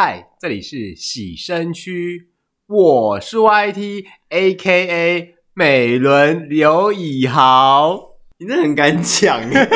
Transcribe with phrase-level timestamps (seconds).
[0.00, 2.28] 嗨，这里是洗身区，
[2.68, 8.10] 我是 YT AKA 美轮刘以豪。
[8.38, 9.58] 你真的很敢讲耶，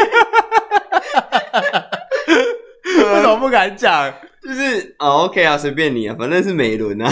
[2.86, 4.14] 为什么不敢讲？
[4.40, 7.10] 就是哦，OK 啊，随便你啊，反正是美轮啊，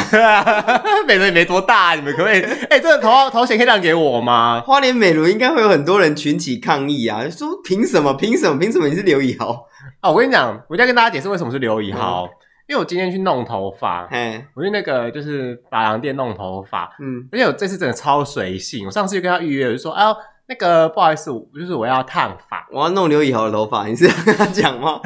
[1.04, 2.40] 美轮也没多大，你们可不可以？
[2.70, 4.60] 哎、欸，这个头头衔可以让给我吗？
[4.64, 8.14] 花莲美轮应该会有很多人群起抗议啊，说凭什么？
[8.14, 8.56] 凭什么？
[8.56, 9.66] 凭什么你是刘以豪？
[9.98, 12.30] 啊，我跟你讲，我一定要跟大家解释为什么是刘以豪，嗯、
[12.70, 20.16] 因为我今天去弄头发，嘿我去那个就是发廊店弄头发，嗯，而且我这次真的超随性，我上次就跟他预约，我就说，哎呦。
[20.46, 25.00] 那个不好意思，我就是我要烫发，我要弄刘以豪的头发，你是要跟他讲吗？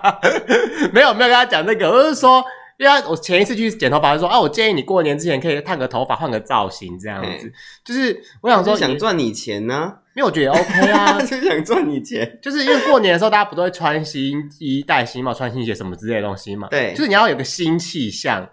[0.92, 2.44] 没有没有跟他讲那个，我是说，
[2.76, 7.50] 因为我前一次去剪头发，就说啊，我建议你过年之前可以烫个头发，换个造型这样子。
[7.82, 16.66] 就是我想说，想赚你钱呢、啊，因为我觉得 OK 啊， 就想赚你钱，就是因为过年的时候大家不都会穿新衣、戴新帽、穿新鞋什么之类的东西嘛？
[16.72, 18.44] 对，就是你要有个新气象。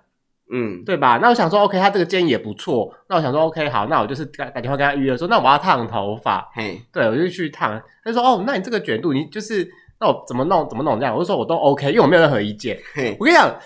[0.54, 1.18] 嗯，对吧？
[1.20, 2.94] 那我想说，OK，他这个建议也不错。
[3.10, 6.48] 那我想说，OK，好，那我就是打打电话跟他预约说，那我要烫头发。
[6.54, 7.82] 嘿，对，我就去烫。
[8.04, 9.68] 他就说，哦，那你这个卷度，你就是
[10.00, 11.16] 那我怎么弄怎么弄这样？
[11.16, 12.80] 我就说我都 OK，因为我没有任何意见。
[12.94, 13.60] 嘿，我跟你讲，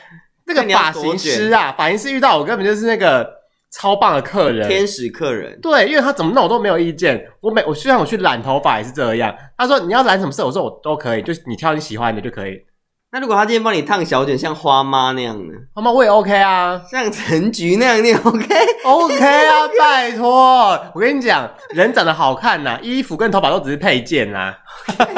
[0.46, 3.30] 那个发型师啊，发型师遇到我根本就是那个
[3.72, 5.60] 超棒的客人，天使客人。
[5.62, 7.28] 对，因为他怎么弄我都没有意见。
[7.40, 12.62] 我每我虽然我去染头发也是这样，他说你要染什么色，我说我都可以，就是你挑你喜欢的就可以。
[13.12, 15.54] 那如果他今天帮你烫小卷，像花妈那样呢？
[15.74, 24.54] 花妈我也 OK 啊，像陈菊那样你 OK？OK OK 啊， 拜托，我跟你讲，人长得好看呐，衣服跟头发都只是配件呐。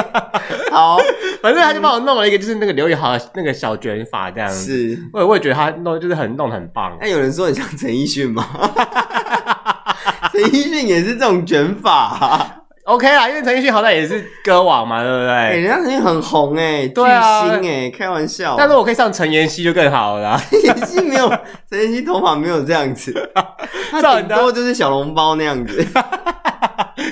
[0.71, 0.97] 好，
[1.43, 4.55] 反正他就帮我弄了一个，就是那个刘宇豪的那个小卷发这样子。
[4.65, 6.97] 是，我也我也觉得他弄就是很弄得很棒。
[7.01, 8.47] 那有人说你像陈奕迅吗？
[10.31, 12.60] 陈奕迅也是这种卷发啊。
[12.83, 15.29] OK 啦，因为陈奕迅好歹也是歌王嘛，对不对？
[15.31, 18.55] 哎、欸，人家陈奕很红哎， 对啊，巨星哎，开玩笑。
[18.57, 20.39] 但是我可以上陈妍希就更好了。
[20.49, 21.29] 陈 妍希没有，
[21.69, 23.31] 陈妍希头发没有这样子，
[23.91, 25.85] 他顶多就是小笼包那样子。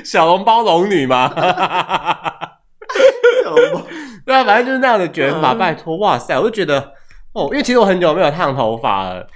[0.04, 1.32] 小笼包龙女吗？
[3.44, 3.82] 小笼包，
[4.26, 5.54] 对啊，反正就是那样的卷发。
[5.54, 6.80] 拜托，哇塞，我就觉得
[7.34, 9.28] 哦，因为其实我很久没有烫头发了。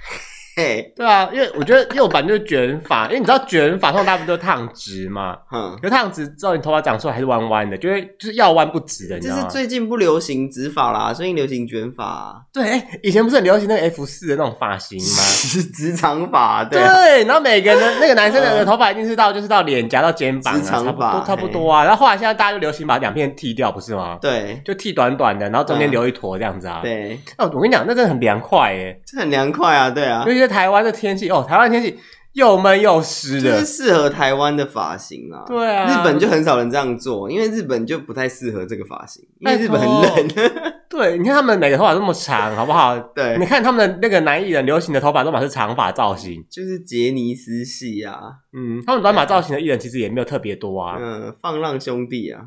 [0.56, 9.42] 嘿，对啊，因为我觉得，因为我本来就是卷发，因为你知道卷发通常大部分都烫直嘛， 嗯，可烫直之后你头发长出来还是弯弯的，就会就是要弯不直的，你知道吗？
[9.42, 12.40] 就是最近不流行直发啦，最近流行卷发。
[12.52, 15.18] 对，欸，以前不是很流行那个 F 四的那种发型吗？
[15.74, 21.82] 直长发，对，啊，对，然后每个人的那个男生的头发一定是到就是到脸颊到肩膀，啊，直长发差不多啊。
[21.82, 24.18] 然后后来现在大家就流行把两片剃掉，不是吗？
[24.22, 26.78] 对，就剃短短的，然后中间留一坨这样子啊。
[26.80, 31.28] 对，哦，我跟你讲，那真的很凉快耶，这很凉快啊，对啊，尤其是台湾的天气。
[31.30, 31.98] 哦，台湾天气
[32.32, 35.44] 又闷又湿的，就是适合台湾的发型啊。
[35.46, 40.28] 对啊，日本就很少人这样做，因为日本就不太适合这个发型，因为日本很冷。
[40.88, 42.96] 对，你看他们每个头发这么长，好不好？
[43.14, 48.20] 对，你看他们的那个男艺人流行的头发都满是长发造型，就是杰尼斯系啊。
[48.52, 50.96] 嗯，他们短发造型的艺人其实也没有特别多啊。
[51.00, 52.42] 嗯，放浪兄弟啊。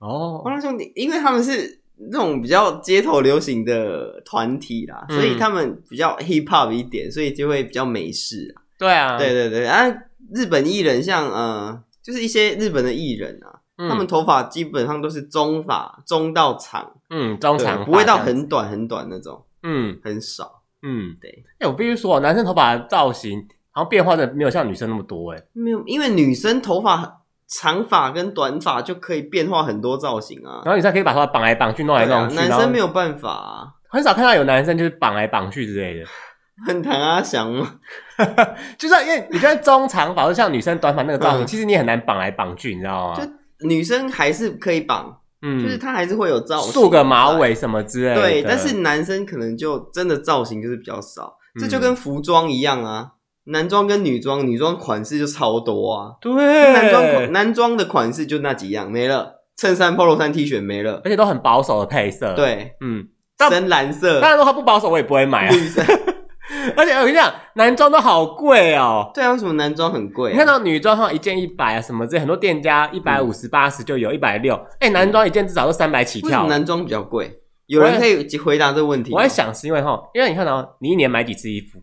[0.00, 8.62] 哦，放浪兄弟，因为他们是那种比较街头流行的团体啦，所以他们比较 hip hop 一点，所以就会比较美式啊。
[8.78, 9.86] 对啊，对对对，啊，
[10.34, 21.44] 日本艺人像呃，就是一些日本的艺人啊，嗯、他们头发基本上都是中发，中到长，嗯，中长，不会到很短很短那种，嗯，很少，嗯，对。
[21.58, 27.21] 哎、欸，我必须说，男生头发的造型好像变化的没有像女生那么多，哎，没有，因为女生头发
[27.60, 36.06] 长发跟短发就可以变化很多造型啊，然后女生可以把头发绑来绑去，弄来弄去，啊、男生没有办法啊，很少看到有男生就是绑来绑去之类的。
[36.66, 37.80] 很唐阿翔吗？
[38.78, 43.16] 就是因为你觉得中长发就像女生短发那个造型，嗯、其实你很难绑来绑去，你知道吗？
[43.16, 48.20] 就女生还是可以绑，嗯，就是她还是会有造型，束个马尾什么之类的。
[48.20, 53.12] 对，但是男生可能就真的造型就是比较少，嗯、这就跟服装一样啊，
[53.44, 56.12] 男装跟女装，女装款式就超多啊。
[56.20, 56.32] 对，
[56.72, 62.34] 男装男装的款式就那几样没了，衬衫、polo 衫、T 恤没了，而且都很保守的配色。
[62.34, 63.04] 对，嗯，
[63.50, 64.20] 深蓝色。
[64.20, 65.50] 当然说它不保守，我也不会买啊。
[65.50, 65.82] 绿色。
[66.76, 69.10] 而且我跟你讲，男装都好贵哦。
[69.14, 70.30] 对啊，为什么男装很贵？
[70.32, 74.54] 你看到女装上一件一百啊，什么这很多店家一百五十八十就有一百六。
[74.78, 76.28] 哎，男装一件至少都三百起跳。
[76.28, 77.40] 为什么男装比较贵？
[77.66, 79.12] 有人可以回答这个问题。
[79.12, 81.82] 我在想是因为哈，因为你看到你一年买几次衣服？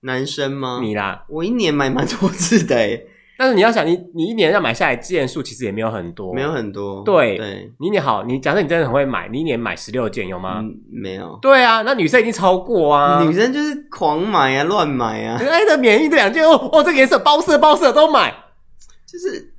[0.00, 0.80] 男生吗？
[0.82, 3.06] 你啦，我一年买蛮多次的诶。
[3.38, 7.02] 但是你要想，你你一年要买下来件数其实也没有很多，没有很多。
[7.04, 10.60] 对，对，你你好，你假设你真的很会买，你一年买十六件有吗？
[10.62, 11.38] 嗯，没有。
[11.42, 15.38] 对啊，那女生已经超过啊，女生就是狂买啊，乱买啊。
[15.38, 18.32] 哎，这免疫这两件哦哦，这个颜色包色包色都买，
[19.06, 19.52] 就是，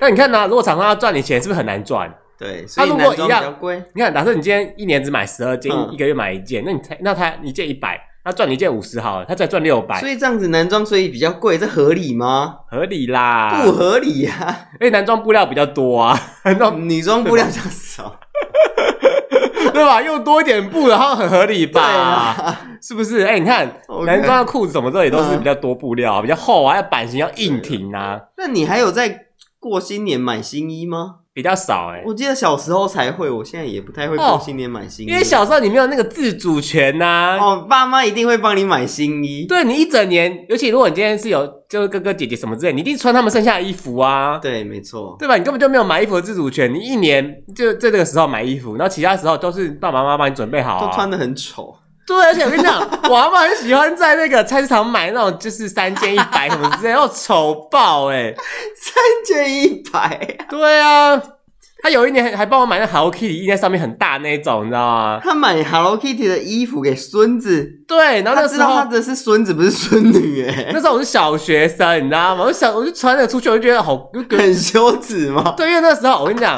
[0.00, 0.46] 那你看呢？
[0.46, 2.14] 如果厂商要赚你钱，是不是很难赚？
[2.38, 3.82] 对，所以男装比较贵。
[3.94, 12.56] 你看，假设你今天一年只买十二件，嗯一个月买一件，那你才那他一件一百，他赚你一件五十好了，他再赚六百，所以这样子男装所以比较贵，这合理吗？
[12.68, 18.18] 合理啦，不合理呀、啊， 因为男装布料比较多啊，男装女装布料比较少，
[19.72, 20.02] 对吧？
[20.02, 21.80] 用多一点布，然后很合理吧？
[21.80, 23.20] 啊、是不是？
[23.22, 28.20] 哎、欸，你看男装的裤子什么这也都是比较多布料，啊、比较厚啊，要版型要硬挺啊。
[28.36, 29.26] 那你还有在
[29.60, 31.18] 过新年买新衣吗？
[31.36, 37.36] 比较少哎、欸，我记得小时候才会，我现在也不太会过新年买新衣，哦、因为小时候你没有那个自主权呐、啊。
[37.36, 44.38] 哦，爸妈一定会帮你买新衣，对你一整年，尤其如果你今天是有就是哥哥姐姐什么之类，你一定穿他们剩下的衣服啊。
[44.38, 45.36] 对，没错，对吧？
[45.36, 51.76] 你根本就没有买衣服的自主权，你一年就在这个时候买衣服，然后其他时候都是爸爸妈妈帮你准备好、啊，都穿的很丑。
[52.06, 52.80] 对，而且我跟你讲，
[53.10, 58.36] 我阿妈很喜欢在那个菜市场买那种就是三件一百什么之类，然后丑爆哎、欸，
[58.80, 58.94] 三
[59.26, 61.20] 件一百，对啊。
[61.82, 65.20] 他有一年还帮我买那 Hello Kitty，印在上面很大那种，你知道吗？
[65.22, 72.42] 他买 Hello Kitty 的衣服给孙子，对，然后那时候他的是孙子不是孙女诶那时候我是小学生，你知道吗？
[72.44, 75.54] 我想我就穿着出去，我就觉得好很羞耻吗？
[75.56, 76.56] 对，因为那时候我跟你讲，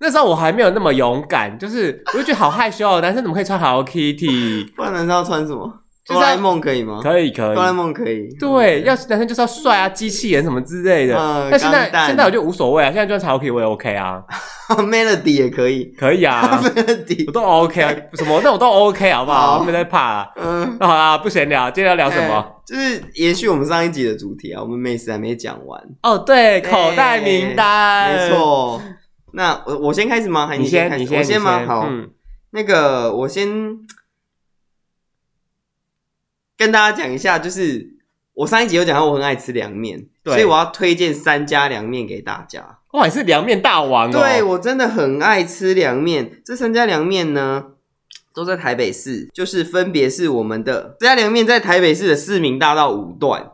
[0.00, 4.66] 那时候我还没有那么勇敢，就是我就觉得好害羞哦，男生怎么可以穿 Hello Kitty？
[4.76, 5.72] 不然男生要穿什么？
[6.06, 7.00] 哆啦 A 梦可以吗？
[7.02, 8.34] 可以可以，哆啦 A 梦可以。
[8.40, 11.14] 对，要男生就是要帅啊，机器人什么之类的。
[11.14, 14.22] 嗯，那现在现在我就无所谓啊，现在穿 Hello Kitty 我也 OK 啊。
[14.78, 19.58] Melody 也可以，可以啊， Melody 我都 OK 啊，什么那我都 OK 好不好？
[19.60, 20.22] 我没在怕。
[20.36, 22.42] 嗯，那好啦，不闲聊，今天要聊什么？
[22.64, 25.78] 就是延续我们上一集的主题啊，我们美食还没讲完。
[26.02, 28.80] 哦，对，口袋名单，没错。
[29.38, 30.48] 那我我先开始吗？
[30.48, 30.90] 还是你先？
[31.16, 31.64] 我先吗？
[31.64, 31.88] 好，
[32.50, 33.78] 那个我先。
[36.56, 37.98] 跟大家讲一下，就是
[38.34, 42.80] 我上一集有讲到我很爱吃凉面，所以我要推荐三家凉面给大家。
[42.94, 44.12] 哇，你是凉面大王哦！
[44.12, 46.42] 对，我真的很爱吃凉面。
[46.44, 47.64] 这三家凉面呢，
[48.34, 53.52] 都在台北市，就是分别是我们的这家凉面在台北市的市民大道五段，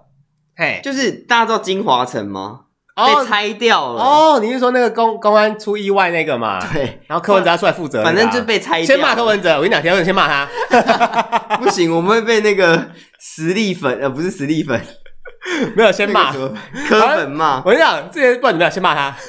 [0.57, 2.63] 嘿，就是大家知道金华城吗？
[2.96, 6.61] 哦、被拆掉了哦，你是说那个公公安出意外那个嘛？
[6.73, 8.87] 对，然后柯文哲要出来负责、啊，反正就被拆掉。
[8.87, 10.49] 先骂柯文哲，我跟你讲，田文先骂他，
[11.58, 14.81] 不行，我们会被那个实力粉，呃，不是实力粉，
[15.75, 16.55] 没有先骂柯
[17.17, 17.58] 粉骂。
[17.64, 19.17] 我跟你讲，这些不管怎么样，先骂他。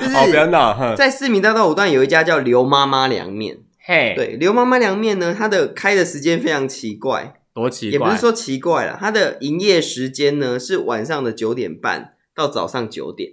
[0.00, 0.94] 就是哦，不要闹。
[0.96, 7.34] 在市民大道五段有一家叫刘妈妈凉面，嘿，对，刘妈妈凉面呢，它的开的时间非常奇怪。
[7.54, 13.32] 多奇怪，也不是说奇怪了，它的营业时间呢是晚上的九点半到早上九点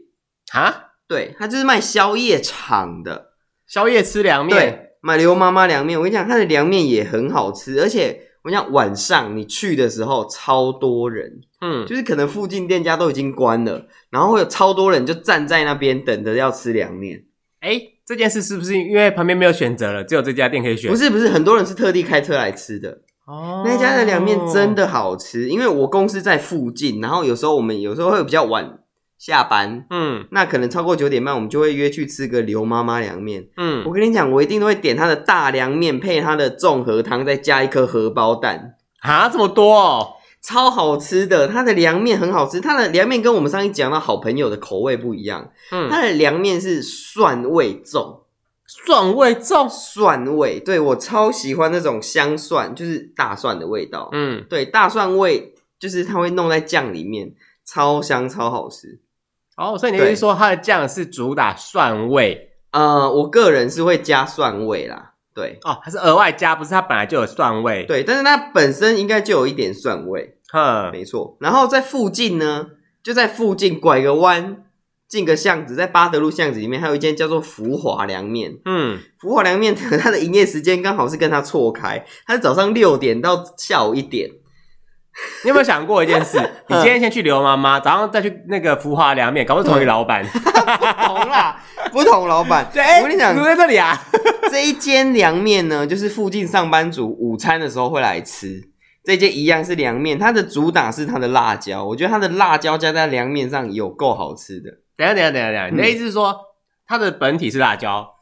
[0.52, 0.86] 啊。
[1.08, 3.32] 对，它就是卖宵夜场的，
[3.66, 4.58] 宵夜吃凉面。
[4.58, 17.24] 对，买刘妈妈凉面，我跟你讲，它的凉面也很好吃，而且我跟你讲，晚上你去的时候超多人，嗯，就是可能附近店家都已经关了，然后会有超多人就站在那边等着要吃凉面。
[17.62, 20.92] 哎，这件事是不是因为旁边没有选择了，只有这家店可以选？
[20.92, 23.02] 不是，不是，很多人是特地开车来吃的。
[23.28, 28.80] 哦，那家的凉面真的好吃，因为我公司在附近，然后有时候我们有时候会比较晚
[29.18, 38.76] 下班，嗯，那可能超过九点半，我们就会约去吃个刘妈妈凉面，嗯，我跟你讲，我一定都会点它的大凉面配它的综合汤，再加一颗荷包蛋。
[39.02, 48.22] 啊，这么多哦，超好吃的，它的凉面很好吃，它的凉面跟我们上一讲到好朋友的口味不一样，嗯，它的凉面是蒜味重。
[48.68, 54.10] 蒜味重，蒜味，对，我超喜欢那种香蒜，就是大蒜的味道。
[54.12, 57.34] 嗯，对，大蒜味就是它会弄在酱里面，
[57.66, 59.00] 超香，超好吃。
[59.56, 62.52] 哦，所以你是说它的酱是主打蒜味？
[62.72, 65.14] 呃，我个人是会加蒜味啦。
[65.34, 67.86] 对，哦，它是额外加，不是它本来就有蒜味。
[67.86, 70.38] 对，但是它本身应该就有一点蒜味。
[70.50, 71.38] 呵，没错。
[71.40, 72.68] 然后在附近呢，
[73.02, 74.66] 就在附近拐个弯。
[75.08, 78.54] 进个巷子，在巴德路巷子里面，还有一间叫做福华凉面。
[78.66, 84.30] 嗯，福华凉面 它的营业时间刚好是跟它错开，它是早上六点到下午一点。
[85.44, 86.38] 你有没有想过一件事？
[86.68, 90.24] 你今天先去刘妈妈，早上再去那个福华凉面，搞不好同一个老板。
[90.30, 91.60] 不同啦，
[91.92, 92.70] 不同老板。
[92.74, 93.98] 对，我跟你讲，你在这里啊。
[94.52, 98.62] 这一间凉面呢，就是附近上班族午餐的时候会来吃。
[99.04, 104.70] 这间一样是凉面，它的主打是它的辣椒，我觉得它的辣椒加在凉面上有够好吃的。
[104.98, 106.40] 等下，等下，等下，等下，你的意思是说，嗯、
[106.88, 108.16] 它的本体是辣椒，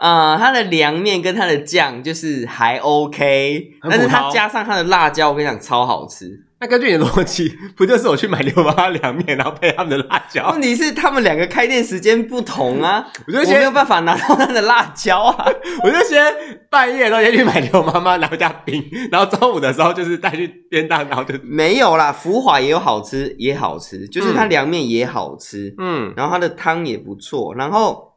[0.00, 6.46] 呃，它的凉面跟它的酱就是还 OK，但是它加上它的辣椒，我跟你讲超好吃。
[6.62, 10.50] 那根据你的逻辑，不就是我去买刘妈妈凉面，然后配他们的辣椒？
[10.52, 15.46] 问题是他们两个开店时间不同啊， 我就先我没有办法拿到他的辣椒啊，
[15.82, 16.22] 我就先
[16.70, 22.12] 半夜的时候先去买刘妈妈拿回家冰，然后中午的时候就是带去便当，然后就没有啦。
[22.12, 28.09] 福华也有好吃，也好吃，就是它凉面也好吃，嗯，然后它的汤也不错，然后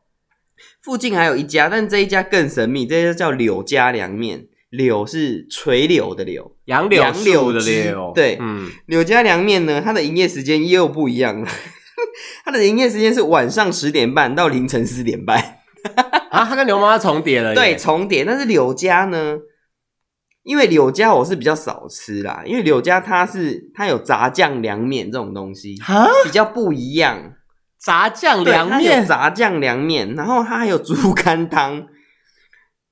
[0.82, 4.48] 附近还有一家，但这一家更神秘，这家叫柳家凉面。
[4.70, 8.12] 柳是垂柳的柳，杨柳杨柳的柳。
[8.15, 11.48] 对，嗯，柳家凉面呢，它的营业时间又不一样了。
[12.43, 15.60] 它的营业时间是晚上十点半到凌晨四点半。
[16.32, 17.53] 啊，它跟刘妈妈重叠了。
[17.53, 18.25] 对，重叠。
[18.25, 19.38] 但是柳家呢，
[20.41, 27.36] 因为柳家我是比较少吃啦，因为柳家它是它有炸酱凉面这种东西，蛤比较不一样。
[27.84, 31.88] 炸酱凉面，炸酱凉面，然后它还有猪肝汤。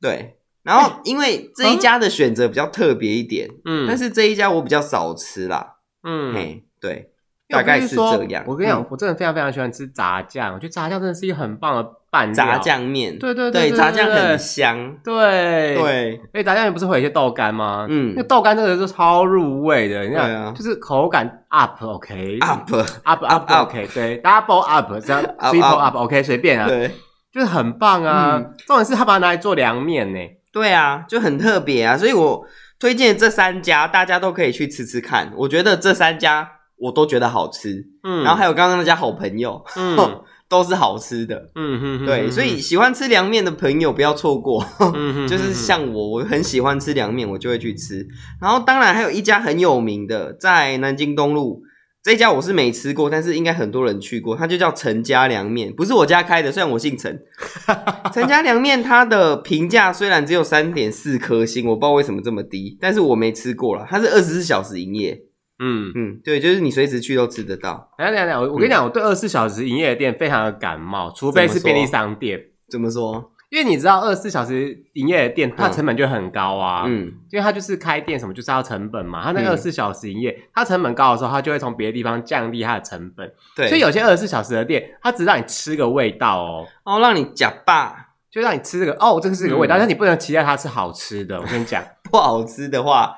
[0.01, 0.37] 对。
[0.63, 7.09] 然后，因为这一家的选择比较特别一点，嗯，但是这一家我比较少吃啦，嗯，嘿，对，
[7.49, 8.43] 大概是这样。
[8.45, 15.75] 我跟你讲，我真的非常非常喜欢吃炸酱，我觉得炸酱真的是一个很棒的拌炸酱面，对对对，炸酱很香，对。
[15.75, 16.21] 对。
[16.33, 17.87] 哎，炸酱面不是会有一些豆干吗？
[17.89, 26.91] 嗯，那豆干真的是超入味的，你看，就是口感 up，OK，up，up，up，OK，对，double up，这样 triple up，OK，随便啊，对，
[27.33, 28.43] 就是很棒啊。
[28.67, 30.19] 重点是他把它拿来做凉面呢。
[30.51, 32.45] 对啊，就很特别啊，所以我
[32.77, 35.31] 推荐这三家，大家都可以去吃吃看。
[35.37, 36.45] 我觉得这三家
[36.77, 39.95] 我都觉得好吃，嗯，然后还有刚刚那家好朋友，嗯，
[40.51, 48.05] 都是好吃的，嗯哼，哼，对，所以喜欢吃凉面的朋友不要错过，嗯哼，哼，就是像我，我很喜欢吃凉面，我就会去吃。
[48.41, 51.63] 然后当然还有一家很有名的，在南京东路。
[52.03, 54.35] 这家我是没吃过，但是应该很多人去过。
[54.35, 57.15] 它就叫陈家凉面，不是我家开的，虽然我姓陈。
[58.11, 63.85] 陈家凉面它的评价虽然只有三点四颗星，我不知道为什么这么低，但是我没吃过了。
[63.87, 65.15] 它是二十四小时营业，
[65.61, 67.89] 嗯嗯，对，就是你随时去都吃得到。
[67.97, 72.39] 等下等下，我我跟你讲，我对二十四小时营业的店非常的感冒，除非是便利商店。
[72.67, 73.31] 怎么说？
[73.51, 76.85] 因为你知道，二十四小时营业的店，它成本就很高啊。
[76.87, 79.21] 嗯，因为它就是开店什么，就是要成本嘛。
[79.21, 83.29] 它那二十四小时营业，它成本高的时候，它就会从别的地方降低它的成本。
[83.55, 87.93] 对，所以有些二十四小时的店，它只让你吃个味道哦，哦，让你假霸，
[88.31, 91.37] 就让你吃这个哦，这个是个味道，但你不能期待它是好吃的。
[91.37, 93.17] 我跟你讲， 不好吃的话。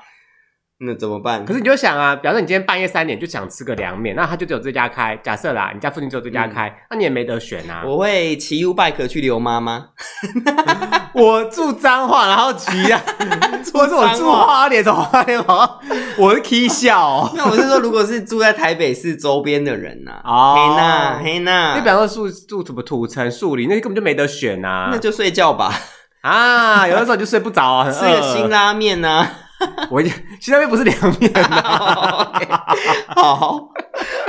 [0.86, 1.46] 那怎么办？
[1.46, 5.18] 可是你就想啊，比方说你今天半夜三点就想吃个凉面，那他就只有这家开。
[5.24, 7.84] 假设啦，你家附近只有这家开，嗯、那你也没得选啊。
[7.86, 9.88] 我会骑 U-bike 去刘妈妈。
[11.13, 13.02] 我住彰化，然后骑啊。
[13.74, 15.82] 或者我住花莲，从花莲跑。
[16.18, 17.34] 我是 K 笑、喔。
[17.36, 21.75] 那我是说，如果是住在台北市周边的人呐、啊，哦，嘿娜，黑娜。
[21.75, 24.90] 你比方说住住什么土城、树林，那根本就没得选啊。
[24.92, 25.74] 那就睡觉吧。
[26.22, 29.32] 啊，有的时候就睡不着啊，吃个辛拉面呐、啊。
[29.91, 30.01] 我
[30.39, 31.32] 辛拉面不是凉面
[33.15, 33.70] 好好，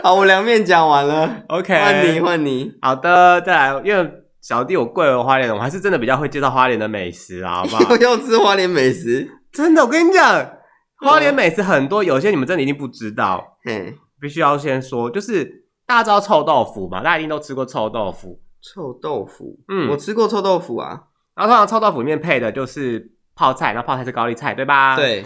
[0.03, 1.43] 好，我凉面讲完了。
[1.49, 2.73] OK，换你，换你。
[2.83, 4.11] 好的，再来，因为
[4.41, 7.97] 小弟我贵了花莲，我还是真的比较会介绍花莲的美食啊，好不好？
[7.99, 10.51] 要吃花莲美食，真的，我跟你讲，
[11.01, 13.59] 花莲美食很多，有些你们真的一定不知道。
[13.67, 15.45] 嗯，必须要先说，就是
[15.87, 17.03] 大家知道臭豆腐嘛？
[17.03, 18.41] 大家一定都吃过臭豆腐。
[18.63, 21.05] 臭豆腐，嗯，我吃过臭豆腐啊。
[21.35, 23.14] 然后通常臭豆腐里面配的就是。
[23.35, 24.97] 泡菜，然后泡菜是高丽菜，对吧？
[24.97, 25.25] 对，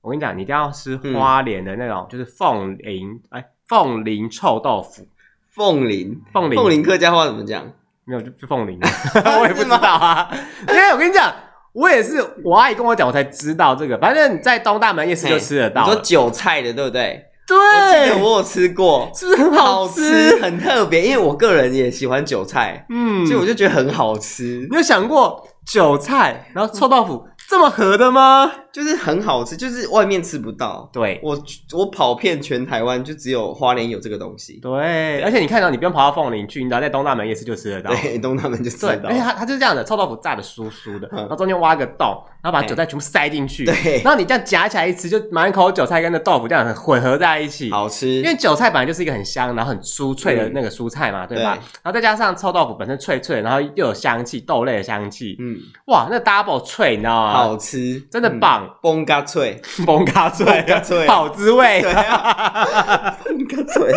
[0.00, 5.06] 我跟你讲，你一定要吃花莲的那种，就是凤林，哎，凤林臭豆腐。
[5.50, 7.64] 凤林，凤林，凤林客家话怎么讲？
[8.04, 8.78] 没有，就就凤林，
[9.40, 10.30] 我也不知道啊。
[10.68, 11.34] 因为我跟你讲，
[11.72, 13.98] 我也是我阿姨跟我讲，我才知道这个。
[13.98, 15.84] 反正你在东大门夜市就吃得到。
[15.84, 17.24] 你说韭菜的，对不对？
[17.46, 20.38] 对，我记得我有吃过，是不是很好吃？
[20.40, 24.66] 很特别，因为我个人也喜欢韭菜，嗯，所以我就觉得很好吃。
[24.70, 27.26] 你有想过韭菜，然后臭豆腐？
[27.48, 28.52] 这么合的吗？
[28.70, 30.88] 就是很好吃，就是外面吃不到。
[30.92, 31.36] 对，我
[31.72, 34.60] 我跑遍全台湾，就只有花莲有这个东西。
[34.60, 37.90] 对，而且你看到你不用跑到凤林去，你只要在东大门夜市就吃得到。
[37.90, 39.08] 对，东大门就吃得到。
[39.08, 43.64] 而且它它就是这样的，臭豆腐炸的酥酥的，然后中间挖个洞，然后把韭菜全部塞进去。
[43.64, 48.06] 对，然后你这样夹起来一吃，就满口韭菜跟那豆腐这样混合在一起，好吃。
[48.06, 51.54] 因为韭菜本来就是一个很香，然后很酥脆的那个蔬菜嘛，对吧？
[51.82, 55.34] 然后再加上臭豆腐本身脆脆，然后又有香气，豆类的香气。
[55.40, 57.37] 嗯，哇，那 double 脆，你知道吗？
[57.38, 58.00] 好吃。
[58.10, 61.82] 真的棒，崩嘎 脆，崩嘎脆，脆，好滋味。
[63.24, 63.92] 崩嘎脆，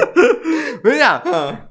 [0.83, 1.21] 我跟你讲，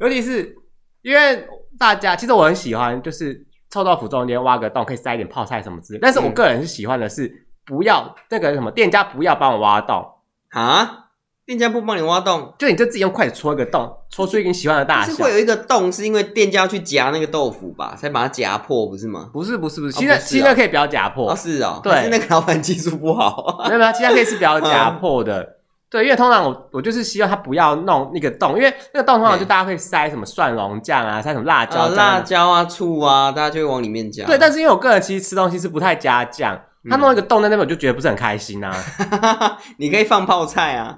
[0.00, 0.54] 尤其是
[1.02, 1.46] 因为
[1.78, 5.98] 大家，其实我很喜欢，就是臭豆腐中间挖个洞，可以塞一点泡菜什么之类。
[6.00, 10.06] 但是我个人是喜欢的是，不要那个什么店家不要帮我挖洞
[10.50, 11.09] 啊。
[11.46, 15.12] 店家不帮你挖洞，就你就自己用筷子戳一个洞，戳出一个你喜欢的大小。
[15.12, 19.28] 是会有一个洞，是因为店家要去夹那个豆腐吧，才把它夹破，不是吗？
[19.32, 21.32] 不是，不是，不是，现在现在可以不要夹破。
[21.32, 23.58] 哦，是哦，对，是那个老板技术不好。
[23.66, 25.56] 没有没有，现在可以是不要夹破的。
[25.90, 34.24] 对，因为通常我我就是希望他不要弄那个洞，因为那个洞通常就大家会塞什么蒜蓉酱啊，塞什么辣椒、辣椒啊、醋啊，大家就会往里面加。
[34.24, 36.56] 对，但是因为我个人其实吃东西是不太加酱，
[36.88, 38.72] 他弄一个洞在那边，我就觉得不是很开心啊。
[39.78, 40.96] 你可以放泡菜啊。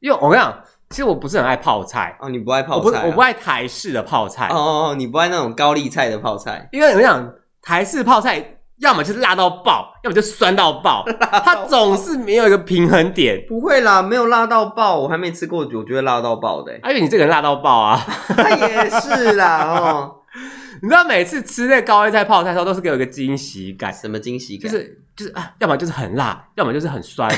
[0.00, 0.54] 因为我跟你讲，
[0.90, 4.48] 其实我不是很爱泡菜哦，你不爱泡菜、啊，我不我不爱台式的泡菜。
[4.48, 8.54] 哦哦哦，你不爱那种高丽菜的泡菜，因为我想台式泡菜。
[8.80, 11.04] 要么就是辣到爆，要么就酸到爆，
[11.44, 13.44] 它总是没有一个平衡点。
[13.48, 16.78] 不会啦，没有辣到爆，我还没吃过，我觉得辣到爆的、欸。
[16.84, 17.98] 而且你这个人辣到爆啊，
[18.36, 20.14] 他也是啦哦。
[20.80, 23.92] 你知道每次吃那高丽菜泡菜的时候，都是给我一个惊喜感。
[23.92, 24.70] 什么惊喜感？
[24.70, 27.28] 就是就是啊，要么就是很辣，要么就是很酸，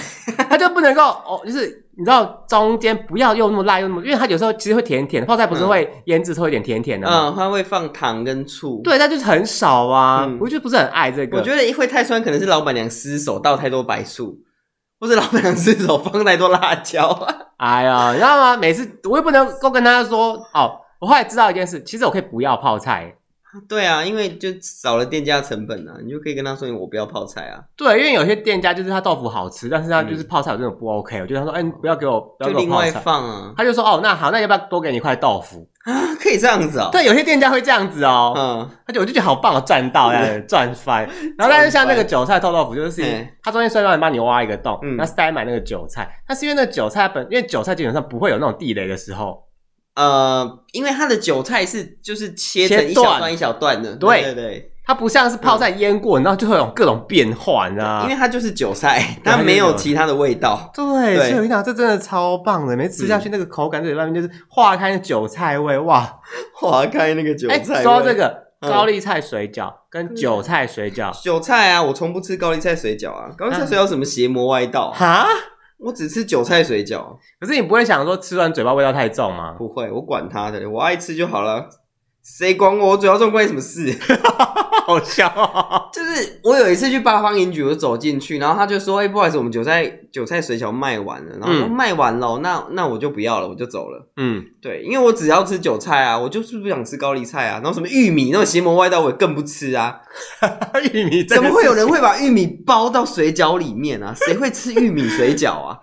[0.50, 1.86] 它就不能够哦，就是。
[2.00, 7.26] 你知道中间不要又那么辣又那么，因为它有时候其实会甜甜的，泡菜不是会腌制出一点甜甜的吗？
[7.28, 8.80] 嗯，它会放糖跟醋。
[8.82, 10.24] 对，它就是很少啊。
[10.26, 11.36] 嗯、我觉得不是很爱这个。
[11.36, 14.34] 我觉得一会太酸，可能是老板娘失手倒太多白醋，
[14.98, 17.06] 或者老板娘失手放太多辣椒。
[17.58, 18.56] 哎呀，你知道吗？
[18.56, 23.14] 每次我又不能够跟他说哦，我后来知道一件事，其实我可以不要泡菜。
[23.68, 27.60] 对啊，因为就少了店家成本啊，你就可以跟他说，我不要泡菜啊。
[27.76, 33.54] 对，因为有些店家就是他豆腐好吃，但是他就是泡菜有这种不 OK，我就他说，哎，你不要给我，不要给我泡菜，就另外放啊。
[33.56, 36.14] 他就说，哦，那好，那要不要多给你一块豆腐啊？
[36.20, 36.90] 可以这样子哦。
[36.92, 38.34] 对，有些店家会这样子哦。
[38.36, 41.04] 嗯，他就我就觉得好棒哦，赚到呀，赚翻。
[41.36, 43.02] 然后但是像那个韭菜臭豆腐，就是
[43.42, 49.42] 他中间虽然帮你挖一个洞，然后塞满那个韭菜，但是因为那个韭菜本，因为韭菜基本上不会有那种地雷的时候。
[49.94, 58.02] 呃，因为它的韭菜是就是切成一小段一小段的，对对对，它不像是泡菜腌过，然后就会有各种变化，你知道吗？
[58.04, 60.70] 因为它就是韭菜，它没有其他的味道。
[60.74, 66.20] 对，所以我跟你讲，这真的超棒的，每次吃下去那个口感，在里外面就是化开那韭菜味，哇，
[66.54, 67.56] 化开那个韭菜。
[67.56, 75.26] 哎，说到这个高丽菜水饺跟韭菜水饺，韭菜啊，我从不吃高丽菜水饺啊，高丽菜水饺什么邪魔歪道哈？
[75.80, 79.54] 我只吃韭菜水饺，可是你不会想说吃完嘴巴味道太重吗？
[79.56, 81.68] 不会，我管他的，我爱吃就好了。
[82.38, 82.90] 谁管我？
[82.90, 83.92] 我嘴巴重关你什么事？
[84.86, 85.88] 好笑啊！
[85.92, 94.08] 就是我有一次去八方云集，我走进去，然后他就说：“哎，不好意思，我们韭菜韭菜水饺卖完了。”然后说卖完了，那那我就不要了，我就走了。
[94.16, 97.60] 嗯，对，因为我只要吃韭菜啊，我就是不想吃高丽菜啊。
[97.62, 100.00] 然后什么玉米那种邪魔歪道，我也更不吃啊。
[100.92, 104.14] 玉米怎么会有人会把玉米包到水饺里面啊？
[104.16, 105.78] 谁会吃玉米水饺啊？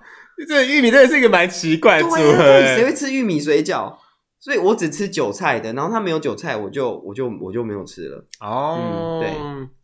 [0.47, 2.43] 这玉米真的是一个蛮奇怪的组合。
[2.75, 3.93] 谁会吃玉米水饺？
[4.47, 8.25] 所以我只吃韭菜的，然后他没有韭菜，我就我就我就没有吃了。
[8.39, 9.29] 哦，嗯、对，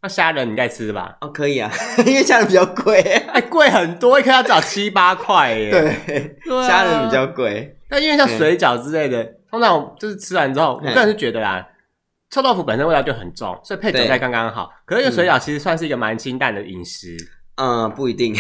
[0.02, 1.18] 那虾仁你应该吃吧？
[1.20, 1.70] 哦，可以啊，
[2.08, 5.70] 因为虾仁比较贵，哎，贵很多，一颗要找七八块耶。
[6.08, 7.78] 对，虾仁、啊、比较贵。
[7.90, 11.66] 那因为像水饺之类的，嗯、通常就是吃完之后，我个人是觉得啦，嗯、
[12.30, 14.70] 臭豆腐本身味道就很重，所以配韭菜刚刚好。
[14.86, 17.18] 可是因为水饺其实算是一个蛮清淡的饮食。
[17.56, 18.34] 嗯，不一定，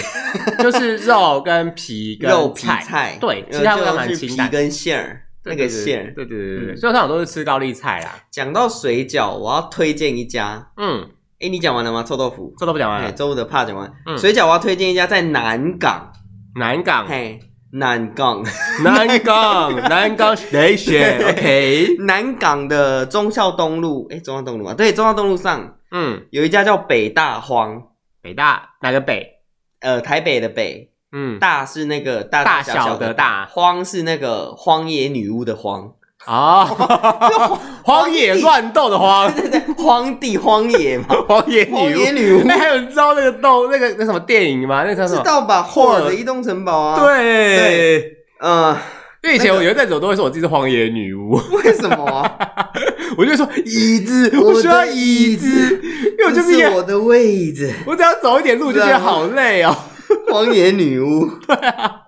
[0.59, 5.22] 就是肉跟皮 跟肉皮菜，对，其他味道蛮清淡，皮跟馅儿。
[5.45, 8.15] 那个馅，对对对对，所以我都是吃高丽菜啦。
[8.31, 10.71] 讲到水饺，我要推荐一家。
[10.77, 12.03] 嗯，诶你讲完了吗？
[12.03, 13.11] 臭豆腐，臭豆腐讲完了。
[13.11, 13.91] 周的怕讲完。
[14.05, 16.11] 嗯，水饺我要推荐一家在南港。
[16.55, 17.39] 南港，嘿，
[17.71, 18.43] 南港，
[18.83, 21.97] 南港，南港 Station，OK。
[22.01, 24.73] 南港的忠孝东路，诶忠孝东路吗？
[24.75, 27.81] 对，忠孝东路上，嗯，有一家叫北大荒。
[28.21, 29.27] 北大哪个北？
[29.81, 30.92] 呃，台北的北。
[31.13, 35.91] 嗯，大是那个大大小小的大，荒是那个荒野女巫的荒
[36.25, 36.65] 啊，
[37.83, 41.63] 荒野乱斗的荒，对对对，荒地荒野嘛， 荒野
[42.11, 42.41] 女巫。
[42.45, 44.83] 那还有你知道那个斗那个那什么电影吗？
[44.87, 45.21] 那叫什么？
[45.21, 45.61] 知道吧？
[45.61, 46.99] 霍尔的移动城堡啊。
[46.99, 48.75] 对，嗯，
[49.21, 52.31] 因为以前我以为在走都会说我自己是荒野女巫，为什么啊？
[53.17, 55.47] 我就说椅子，我需要椅子，
[56.17, 59.75] 因为我就是我的位置，我只要走一点路就觉得好累哦。
[60.31, 62.01] 荒野女巫， 对啊，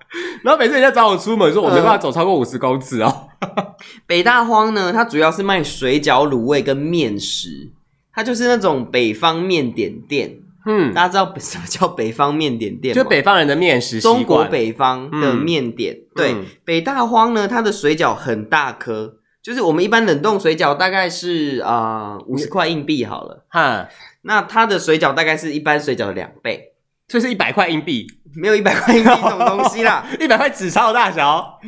[0.43, 3.29] 然后每次人家找我出门，说我没办法走超过五十公尺哦。
[4.07, 7.71] 北大荒呢，它主要是卖水饺、卤味跟面食，
[8.13, 10.39] 它就是那种北方面点店。
[10.67, 13.03] 嗯，大家知道什么叫北方面点店吗？
[13.03, 15.93] 就北方人的面食中国北方的面点。
[15.93, 23.45] 嗯、对，嗯、北大荒呢，它的水饺很大颗，就是我们一般冷冻水饺大概是啊五十块硬币好了。
[23.49, 23.87] 哈，
[24.23, 26.71] 那它的水饺大概是一般水饺的两倍。
[27.07, 31.59] 这是一百块硬币，没有一百块硬币这种东西啦， 一百块纸钞的大小，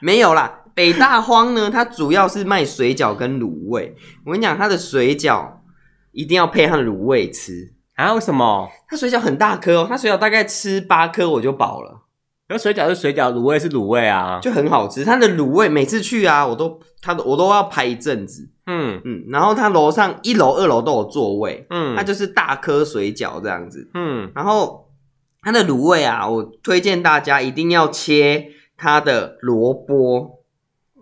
[0.00, 0.60] 没有啦。
[0.74, 3.94] 北大荒呢，它主要是卖水饺跟卤味。
[4.24, 5.46] 我跟你讲，它的水饺
[6.12, 8.14] 一定要配它的卤味吃啊？
[8.14, 8.68] 为什么？
[8.88, 12.02] 它水饺很大颗哦，它水饺大概吃八颗我就饱了。
[12.52, 15.02] 然后水饺是水饺，卤味是卤味啊，就很好吃。
[15.04, 18.50] 它的卤味每次去啊，我都它我都要排一阵子。
[18.66, 21.66] 嗯嗯，然后它楼上一楼、二楼都有座位。
[21.70, 23.90] 嗯，它就是大颗水饺这样子。
[23.94, 24.80] 嗯，然后。
[25.44, 30.44] 它的卤味啊，我推荐大家一定要切它的萝卜，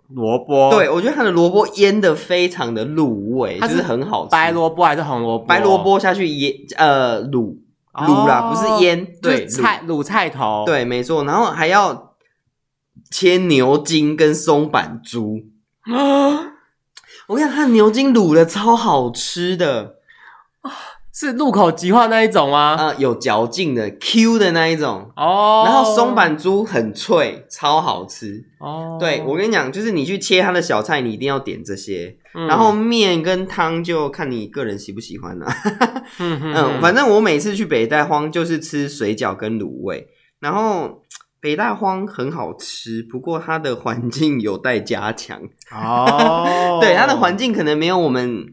[0.07, 4.31] 萝卜，对，我觉得它的萝卜腌的非常的入味，它是是很好吃。
[4.31, 5.45] 白萝卜还是红萝卜？
[5.45, 7.55] 白萝卜下去腌，呃，卤
[7.93, 11.23] 卤啦，哦、不是腌，对，菜卤菜头，对，没错。
[11.25, 12.15] 然后还要
[13.09, 15.39] 切牛筋跟松板猪
[15.81, 16.53] 啊！
[17.27, 19.91] 我跟你讲，它牛筋卤的超好吃的啊，
[21.13, 22.75] 是入口即化那一种吗？
[22.75, 25.63] 啊，有嚼劲的 Q 的那一种哦。
[25.65, 28.97] 然后松板猪很脆，超好吃哦。
[28.99, 32.17] 对，我跟你讲，就是你去切它的小菜，你一定要点这些。
[32.33, 35.53] 嗯、然后面跟汤就看你个人喜不喜欢了、啊。
[36.19, 40.07] 嗯嗯，反正我每次去北大荒就是吃水饺跟卤味，
[40.39, 41.01] 然后。
[41.43, 45.41] 北大荒很好吃，不过它的环境有待加强。
[45.71, 48.45] 哦， 对，它的环境可能没有我们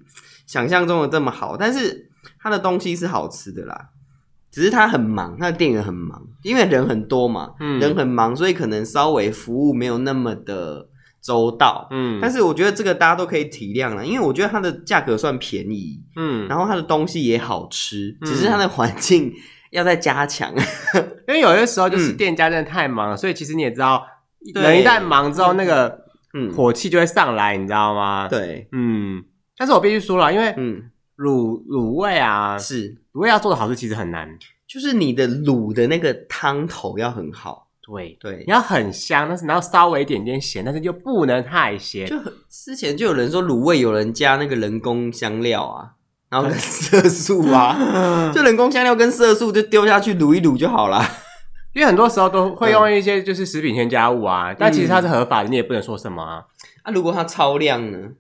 [0.47, 2.08] 想象中的这么好，但是
[2.49, 3.91] 它的东西是好吃的啦。
[4.51, 10.89] 只是他很忙，他的店员很忙，因为人很多嘛，嗯，人很忙，所以可能稍微服务没有那么的
[11.21, 11.87] 周到。
[11.91, 19.33] 嗯，但是我觉得这个大家都可以体谅了，因为我觉得它的价格算便宜，嗯，然后它的东西也好吃，只是它的环境。
[19.71, 20.51] 要再加强，
[21.29, 24.03] 因为有些时候就是店家真的太忙了，嗯、所以其实你也知道，
[24.55, 28.27] 人一旦忙之后，那个嗯火气就会上来，你知道吗？
[28.29, 29.23] 对，嗯。
[29.59, 30.55] 但是我必须说了，因为
[31.19, 34.29] 卤卤味啊，是卤味要做的好吃，其实很难，
[34.67, 42.07] 就是你的卤的那个汤头要很好，对对，你要很香，但是然后稍微一点点咸，但是就不能太咸。
[42.07, 42.17] 就
[42.49, 45.93] 之前就有人说卤味有人加那个人工香料啊。
[46.31, 47.75] 然后色素啊，
[48.35, 51.03] 就人工香料跟色素就丢下去卤一卤就好了。
[51.73, 56.45] 因为很多时候都会用一些就是食品添加物啊，嗯、但其实它是合法的，你也不能说什么啊。
[56.83, 58.11] 啊，如果它超量呢？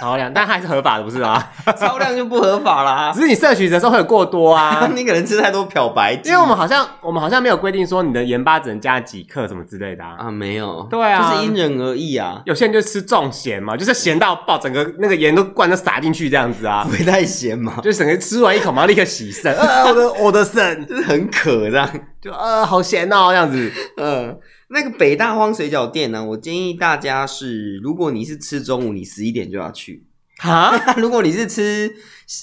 [0.00, 1.42] 超量，但还是合法的，不是吗？
[1.78, 3.10] 超量就不合法啦。
[3.14, 6.30] 只是你摄取的时候会有过多啊， 你可能吃太多漂白剂。
[6.30, 10.16] 因为我们好像我们好像没有规定说你的盐巴只能加几克什么之类的啊。
[10.18, 10.86] 啊，没有。
[10.90, 12.40] 对啊，就是因人而异啊。
[12.44, 16.84] 有些人就吃重咸嘛，就是咸到爆，整个那个盐都灌都洒进去这样子啊。
[16.84, 17.74] 不会太咸嘛？
[17.82, 19.52] 就整个吃完一口，马上立刻洗肾。
[19.54, 21.88] 呃，我的我的肾就是很渴这样，
[22.20, 24.38] 就呃好咸哦这样子，嗯。
[24.70, 30.04] 那个北大荒水饺店呢，我建议大家是，如果你是吃中午，你十一点就要去
[30.42, 31.90] 啊； 如果你是吃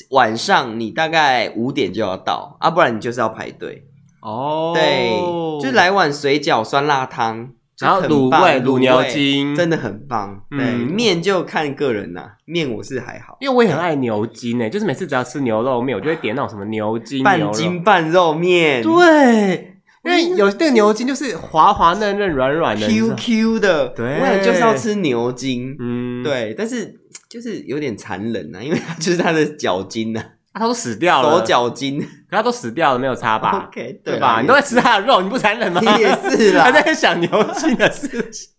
[0.09, 3.85] 晚上，你大概五点就要到啊，不然你就是要排队
[4.21, 4.71] 哦。
[4.73, 10.41] 对，就来碗水饺酸辣汤，然后卤味卤牛筋，真的很棒。
[10.49, 19.74] 对，面就看个人呐，面我是还好，因为我也很爱牛筋诶，就是每次只要吃牛肉面，我就会点那种什么牛筋半筋半肉面，对。
[20.05, 26.93] 因为有那个牛筋就是滑滑嫩嫩软软的，Q Q 的，对，我就是要吃牛筋，嗯，对，但是
[27.27, 30.21] 就是有点残忍呐，因为它就是它的脚筋呐，
[30.53, 34.41] 它都死掉了，手脚筋，可它都死掉了，没有差吧？OK，对吧？
[34.41, 35.81] 你都在吃它的肉，你不残忍吗？
[35.81, 38.49] 你也是啦， 还在想牛筋的事情，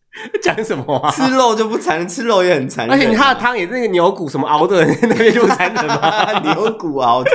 [0.43, 1.11] 讲什么啊？
[1.13, 6.41] 吃肉就不残忍，吃肉也很残忍，而且它的汤也是那个牛骨什么熬的，那边就不残忍吗？
[6.43, 7.31] 牛骨熬的。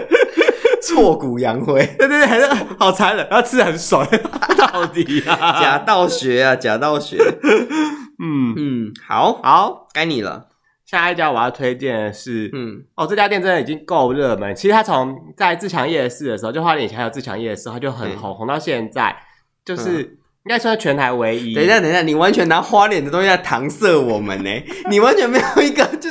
[0.81, 2.45] 挫骨扬灰，对对对，还是
[2.79, 4.05] 好残忍，然后吃的很爽，
[4.57, 5.61] 到底啊？
[5.61, 7.17] 假道学啊，假道学。
[8.23, 10.47] 嗯嗯，好好，该你了。
[10.85, 14.53] 下一家我要推荐的是，嗯，哦，这家店真的已经够热门。
[14.55, 19.15] 其实它从在自强夜市的时候，就花莲以前还有自强夜市，它就很红，红到现在，
[19.63, 21.55] 就是应该算全台唯一。
[21.55, 24.49] 等一下，等一下，你完全拿花脸的东西在搪塞我们呢？
[24.89, 26.10] 你完全没有一个就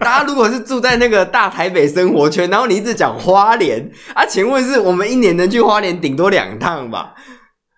[0.00, 7.14] 大家如果是住在那个大台北生活圈，然后你一直讲花莲啊，请问是我们一年能去花莲顶多两趟吧？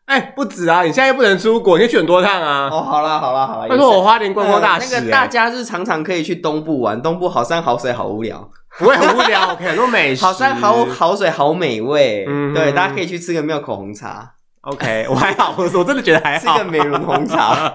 [0.06, 0.82] 哎、欸，不止啊！
[0.82, 2.68] 你现在又不能出国，你可以去很多趟啊！
[2.70, 14.32] 哦，好啦好啦好啦，他说我花莲观光大使、欸呃，那个大家是常常可以去东部玩，东部好山好水好无聊，不会很无聊，OK，很多美食， 好山好好水好美味，嗯，对，大家可以去吃个妙口红茶
[14.62, 17.72] ，OK，我还好，我我真的觉得还好，吃个美容红茶。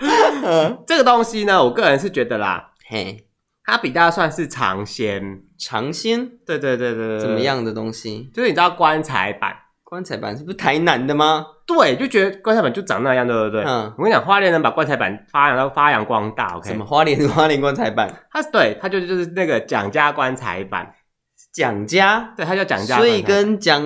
[0.86, 3.24] 这个东西呢，我个人是觉得啦，嘿。
[3.64, 8.30] 它比较算是尝鲜，尝鲜，对对对对对，怎么样的东西？
[8.34, 11.46] 就是你知道棺材板，棺材板是不是台南的吗？
[11.66, 13.62] 对，就觉得棺材板就长那样，对不对？
[13.62, 16.68] 嗯，我跟你讲，花莲人把棺材板发扬到发扬光大，OK？
[16.68, 18.12] 什么花莲花莲棺材板？
[18.32, 20.92] 它对，它就就是那个蒋家棺材板，
[21.52, 23.82] 蒋家，对，他叫蒋家，所以跟蒋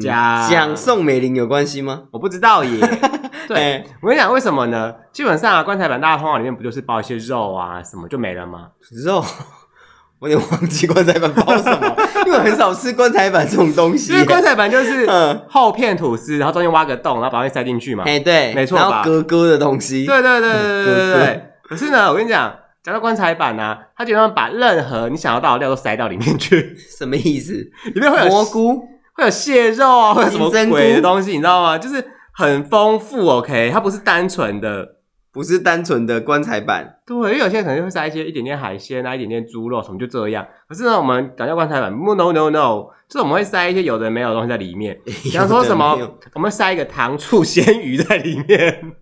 [0.00, 2.04] 蒋蒋宋美龄有关系吗？
[2.12, 2.80] 我不知道耶。
[3.48, 4.94] 对，欸、我跟你讲，为什么呢？
[5.12, 8.68] 基本上啊，棺材板大家通常里面不就是包一些肉啊，什么就没了吗？
[9.04, 9.22] 肉，
[10.20, 14.12] 我有点忘记棺材板包什么， 因为很少吃棺材板这种东西。
[14.12, 15.06] 因为棺材板就是
[15.48, 18.04] 厚片吐司，然后中间挖个洞，然后把东西塞进去嘛。
[18.06, 18.84] 哎、欸，对，没错吧？
[18.84, 20.06] 然后割割的东西。
[20.06, 22.50] 对对对对对对可是呢，我跟你讲，
[22.84, 26.76] 讲到棺材板呢、啊，它基本上把任何你想要到的料都塞到里面去。
[26.76, 27.54] 什么意思？
[27.94, 28.76] 里面会有蘑菇，
[29.14, 31.76] 会有蟹肉啊，会有什么鬼的东西，你知道吗？
[31.76, 32.04] 就是。
[32.36, 34.96] 很丰富，OK，它不是单纯的
[35.32, 36.98] 不是单纯的棺材板。
[37.06, 40.44] 对，因为有些人可能会塞一些一点点海鲜啊，一点点猪肉什么，就这样。
[40.68, 44.98] 可是呢，我们讲到棺材板，no no no，就是我们会塞一些有的没有的东西在里面。
[45.04, 45.96] 比方说什么，
[46.34, 48.96] 我们塞一个糖醋鲜鱼在里面。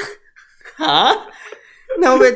[0.80, 1.10] 啊？
[2.00, 2.32] 那会不会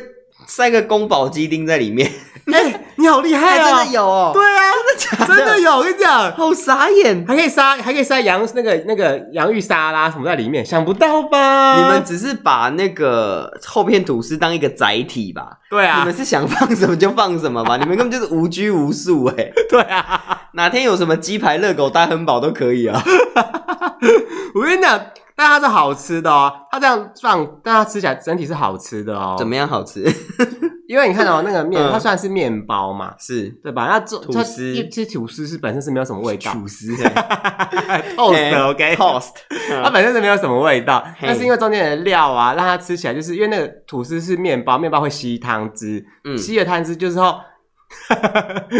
[0.54, 2.10] 塞个宫保鸡丁在里面？
[2.52, 3.70] 哎、欸，你好厉害啊、欸！
[3.70, 4.32] 真的有哦。
[4.34, 5.36] 对啊，真的假的？
[5.36, 11.76] 真的有，我跟你讲，好傻眼，还可以塞，还可以塞洋那个那个洋芋沙拉什么在里面，想不到吧？
[11.76, 15.56] 你们只是把那个厚片吐司当一个载体吧？
[15.70, 17.76] 对啊，你们是想放什么就放什么吧？
[17.80, 19.52] 你们根本就是无拘无束哎、欸。
[19.70, 23.02] 对啊，哪天有什么鸡排、热狗、大亨堡都可以啊。
[24.54, 25.00] 我跟你讲。
[25.42, 29.34] 但它是好吃的哦，它这样放，但它吃起来整体是好吃的哦。
[29.36, 30.04] 怎么样好吃？
[30.86, 33.86] 因为你看、哦、那个面，它算是面包嘛，是对吧？
[33.88, 36.52] 那做吐司，其实吐司是本身是没有什么味道。
[36.52, 36.92] 吐司，
[38.14, 39.30] toast，OK，toast，
[39.82, 47.40] 它本身是没有什么味道，但是因为中间的料啊，让它吃起来就是因为那个吐司是面包，面包会吸汤汁，嗯，吸了汤汁就是后，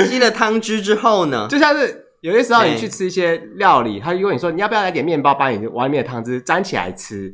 [0.06, 2.01] 吸了汤汁之后呢，就像是。
[2.22, 7.26] 有些时候你去吃一些料理，他如果你说你要不要来点面包，把你外面的汤汁沾起来吃，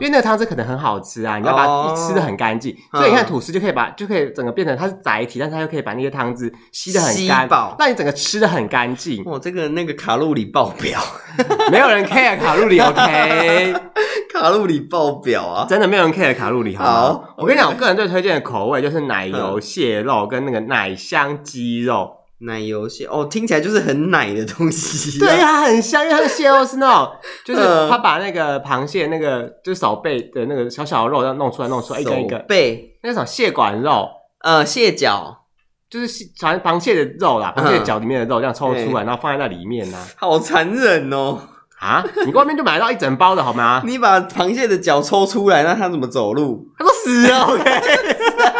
[0.00, 9.22] 为那个汤汁可能很好吃啊，你要把它吃的很干净，所以你看吐司就可以把就可以整个变成它是载体，但是它又可以把那些汤汁吸的很干，让你整个吃的很干净。
[9.26, 11.00] 哇，这个那个卡路里爆表，
[11.70, 13.74] 没有人 care 卡路里，OK？
[14.34, 22.16] 卡路里爆表啊，真的没有人 care 卡路里，好，好，我跟你讲，我个人最推荐的口味就是奶油蟹肉跟那个奶香鸡肉。
[22.46, 25.18] 奶油蟹哦，听起来就是很奶的东西。
[25.18, 27.12] 对呀、啊，很香，因为它的蟹肉是那种，
[27.44, 32.44] 就是他把那个螃蟹那个就是手背的那个小小的肉要弄出来，弄出来一根一根。
[32.48, 34.08] 背那种蟹管肉，
[34.42, 35.44] 呃，蟹脚
[35.88, 36.06] 就是
[36.40, 40.06] 螃螃蟹的肉啦，螃蟹脚里面的肉这样抽出来，然后放在那里面呢、啊。
[40.16, 41.38] 好残忍哦！
[41.78, 43.82] 啊，你外面就买到一整包的好吗？
[43.86, 46.68] 你把螃蟹的脚抽出来，那它怎么走路？
[46.78, 47.64] 它都死了，OK。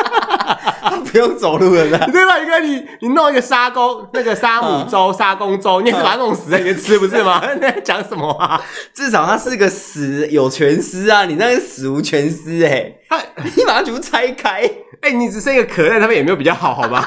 [1.13, 2.39] 不用走路了， 对吧？
[2.39, 7.43] 你看你，你弄一个沙公，那个沙母粥、沙公粥， 你也是把它弄死在里面吃，不是吗？
[7.55, 8.61] 你 在讲什么啊？
[8.95, 13.19] 至少它是个死有全尸啊，你那个死无全尸哎，它
[13.55, 14.63] 你把它全部拆开，
[15.03, 17.07] 哎、欸，你只剩一个壳在那边，也没有比较好，好吧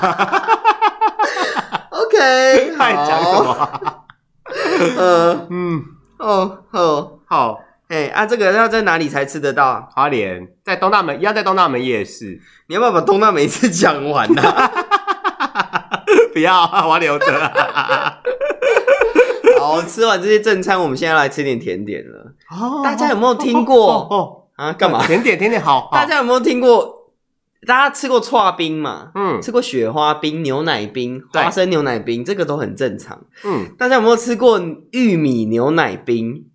[1.89, 3.81] ？OK，在讲什么、啊？
[4.97, 5.83] 呃，嗯，
[6.19, 7.59] 哦，好，好。
[7.87, 9.87] 哎、欸、啊，这个要在哪里才吃得到？
[9.93, 12.41] 花莲在东大门，一样在东大门夜市。
[12.67, 14.71] 你要不要把东大门一次讲完呢、啊？
[16.33, 17.25] 不要，我留着。
[19.59, 22.33] 好，吃完这些正餐，我们现在来吃点甜点了。
[22.51, 23.93] 哦，大家有没有听过？
[23.93, 25.05] 哦，哦，哦啊，干嘛？
[25.05, 25.91] 甜点，甜点好，好。
[25.91, 26.95] 大家有没有听过？
[27.67, 29.11] 大家吃过剉冰嘛？
[29.15, 33.21] 嗯，吃过雪花冰、牛奶冰、花生牛奶冰，这个都很正常。
[33.43, 34.59] 嗯，大家有没有吃过
[34.91, 36.45] 玉米牛奶冰？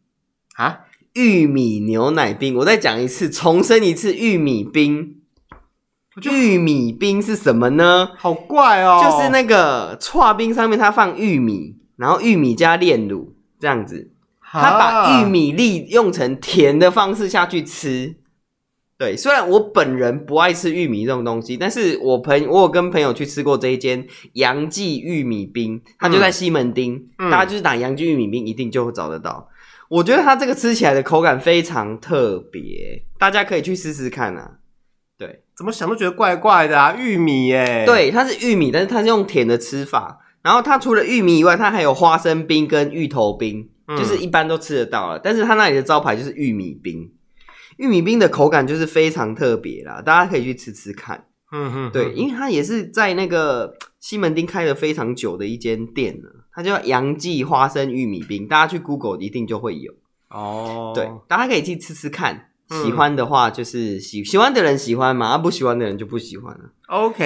[0.56, 0.80] 啊？
[1.14, 5.16] 玉米牛奶冰，我再讲一次，重申一次，玉米冰。
[6.22, 8.10] 玉米冰是什么呢？
[8.18, 18.16] 好怪哦，就是那个串冰上面它放玉米，然后玉米加炼乳这样子，它把玉米粒用成甜的方式下去吃。
[18.98, 29.48] 对，虽然我本人不爱吃玉米这种东西，但是我朋我有跟朋友去吃过这一间杨记玉米冰，它就在西门町，嗯、大家就是打杨记玉米冰，一定就会找得到。
[29.90, 34.58] 我觉得它这个吃起来的口感非常特别，大家可以去试试看啊。
[35.18, 37.82] 对，怎么想都觉得怪怪的啊，玉米耶。
[37.84, 40.20] 对，它是玉米，但是它是用甜的吃法。
[40.42, 45.18] 然后它除了玉米以外，它还有花生冰跟芋头冰，嗯、就是一般都吃得到了。
[45.18, 47.12] 但是它那里的招牌就是玉米冰，
[47.76, 51.26] 玉米冰的口感就是非常特别啦，大家可以去吃吃看。
[51.52, 56.28] 嗯哼，对，因为它也是在那个西门町开了非常久的一间店呢。
[56.52, 59.92] 它叫杨记花生玉米冰，大家去 Google 一定就会有
[60.28, 60.92] 哦。
[60.94, 66.70] 对，大家可以去吃吃看，嗯、喜欢的话就是喜喜欢的人喜欢嘛，啊不喜欢的人就不喜欢了。
[66.88, 67.16] OK，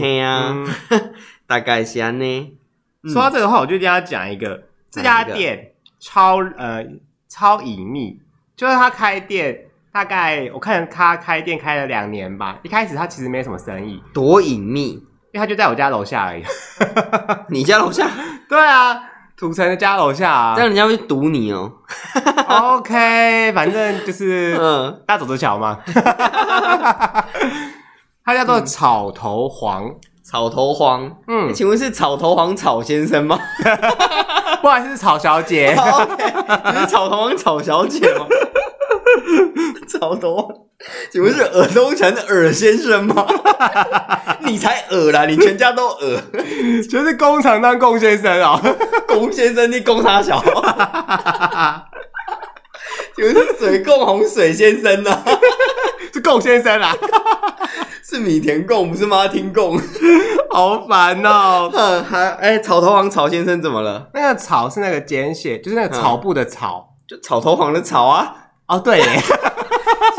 [0.00, 0.66] 对呀，嗯、
[1.46, 2.58] 大概是这样呢。
[3.04, 6.84] 说到这个的话，我就跟大家讲一个，这家店超呃
[7.28, 8.18] 超隐秘，
[8.56, 15.02] 就是他开店大概我看他开店开了两年吧，一开始他其实没什么生意，多隐秘。
[15.34, 16.44] 因为他就在我家楼下而已，
[17.50, 18.06] 你家楼下？
[18.48, 18.96] 对啊，
[19.36, 21.72] 土城的家楼下啊，这样人家会堵你哦。
[22.46, 25.80] OK，反正就是嗯，大走着瞧嘛。
[28.24, 29.90] 他叫做草头黄，
[30.22, 31.10] 草头黄。
[31.26, 33.36] 嗯，请问是草头黄草先生吗？
[34.62, 35.74] 不好意思，是草小姐。
[35.82, 38.24] OK，你是草头黄草小姐吗？
[39.88, 40.68] 草头。
[41.10, 43.26] 请问是耳东城的耳先生吗？
[44.44, 46.20] 你才耳啦，你全家都耳，
[46.90, 48.60] 就是工厂当龚先生啊。
[49.08, 50.42] 龚先生，你龚他小。
[53.16, 55.22] 请问是水共洪水先生呢？
[56.12, 56.94] 是贡先生啦，
[58.02, 59.78] 是米田共，不是吗听共，
[60.50, 62.02] 好烦哦、喔。
[62.02, 64.10] 还哎、欸，草头黄草先生怎么了？
[64.14, 68.34] 那个草是那个简写，就是那个草布的草，就草头黄的草啊。
[68.66, 69.04] 哦，对耶，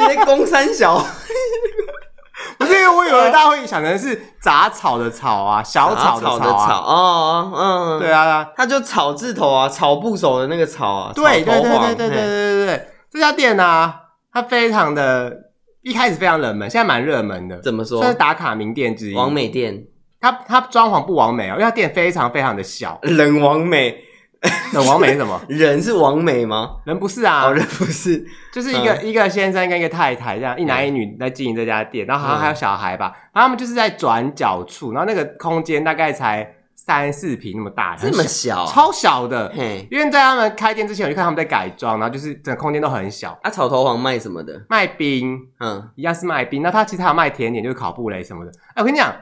[0.08, 0.98] 今天公三小，
[2.58, 6.80] 不是因为我以为大家会想成是杂草的草啊，小草的草啊。
[6.86, 11.12] 哦，嗯，对啊，它就草字头啊，草部首的那个草啊。
[11.15, 15.34] 对对对对对对对对对，这家店啊，它非常的，
[15.82, 17.60] 一开始非常冷门，现在蛮热门的。
[17.62, 18.00] 怎么说？
[18.00, 19.15] 算是打卡名店之一。
[19.15, 19.84] 王美店，
[20.22, 23.00] 它它装潢不完美哦，因为它店非常非常的小。
[23.02, 24.05] 冷王美。
[24.74, 25.42] 冷网美是什么？
[25.50, 26.78] 人是王美吗？
[26.86, 39.52] 人不是啊，哦，人不是，就是一个、嗯、一个先生跟一个太太这样，一男一女在经营这家店，然后好像还有小孩吧，嗯、然后他们就是在转角处，然后那个空间大概才三四平那么大，这么小，超小的。
[39.56, 43.38] 嘿，因为在他们开店之前，我就看他们在改装，然后就是整个空间都很小。
[43.44, 44.62] 啊，草头黄卖什么的？
[44.70, 46.62] 卖冰，嗯，一样是卖冰。
[46.62, 48.52] 那他其实还有卖甜点，就是烤布雷什么的。
[48.70, 49.14] 哎，我跟你讲。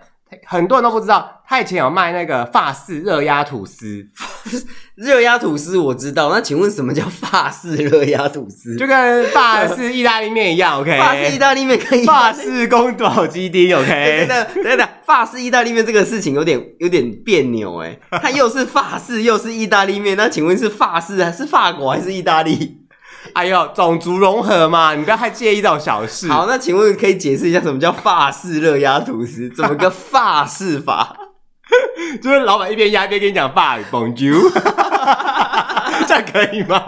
[0.46, 4.06] 很多人都不知道，他以前有卖那个法式热压吐司。
[4.96, 8.76] 热压吐司我知道，那请问什么叫法式热压吐司？
[8.78, 10.96] 就跟法式意大利面一样，OK？
[11.00, 12.06] 法式意大利面可以。
[12.06, 14.26] 法式宫保鸡丁，OK？
[14.28, 22.83] 等等等等，法式意大利面这个事情有点有点别扭哎，它又是法式又是意大利面，那请问是法式还是法国还是意大利？
[23.34, 26.28] 哎呦，种族融合嘛，你不要太介意这种小事。
[26.28, 29.50] 好，那请问可以解释一下什么叫法式热压吐司？
[29.50, 31.16] 怎么个法式法？
[32.22, 34.52] 就是老板一边压一边跟你讲法语，Bonjour，
[36.06, 36.84] 这样可以吗？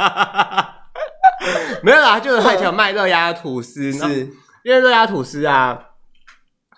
[1.81, 4.29] 没有啦，就是他以前有卖热压吐司，是
[4.63, 5.79] 因为热压吐司啊，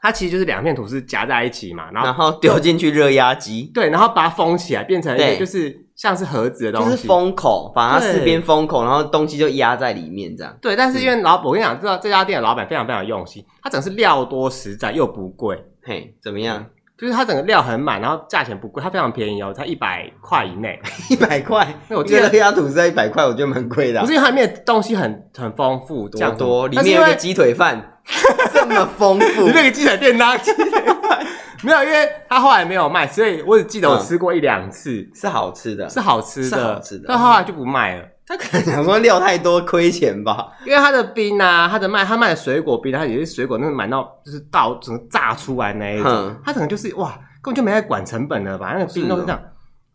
[0.02, 5.87] 它其实就是两片吐司夹在一起嘛，然后然后丢进去热压机，对，然后把它封起来，变成一个就是。
[5.98, 10.56] 像是盒子的东西，就是封口，把它四边封口，然后东西就压在里面，这样。
[10.62, 15.62] 对，但是因为老，我跟你讲，这这家店的老板非常非常用心，他整个是料多实在又不贵。
[15.84, 16.66] 嘿，怎么样？
[17.00, 20.80] 就是它整个料很满，然后价钱不贵，它非常便宜哦，才一百块以内。
[21.12, 21.68] 一百块？
[21.88, 24.02] 那我记得黑鸭吐司在一百块，我觉得蛮贵的。
[24.02, 28.00] 不是因为它里面东西很很丰富，多多， 里面有个鸡腿饭，
[28.52, 30.36] 这么丰富，你那个鸡腿便当。
[31.64, 37.06] 没有，因为他后来没有卖，所以我只记得我吃过一两次，嗯，是好吃的，是好吃的，是好吃的。
[37.08, 40.52] 但后来就不卖了，他可能想说料太多亏钱吧。
[40.66, 48.74] 因为他的冰啊，他的卖，他卖的水果冰，他有些水果，那个满到就是到整个炸出来那一种，嗯、他可能就是哇，根本就没在管成本了吧？
[48.74, 49.42] 那个冰都是这样，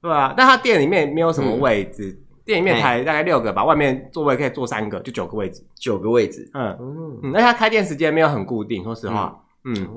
[0.01, 0.35] 对吧、啊？
[0.37, 6.51] 但他店里面没有什么位置，嗯、店里面才大概六个吧，外面座位可以坐三个，就九个位置，九个位置。
[6.55, 6.77] 嗯。
[7.23, 9.89] 嗯，而且他开店时间没有很固定，说实话，嗯。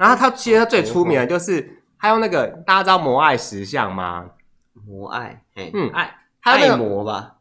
[0.00, 4.24] 嗯然后他其实他最出名的就是他用那个大家知道摩艾石像吗？
[4.88, 5.42] 摩艾，
[5.74, 7.34] 嗯，爱爱摩吧，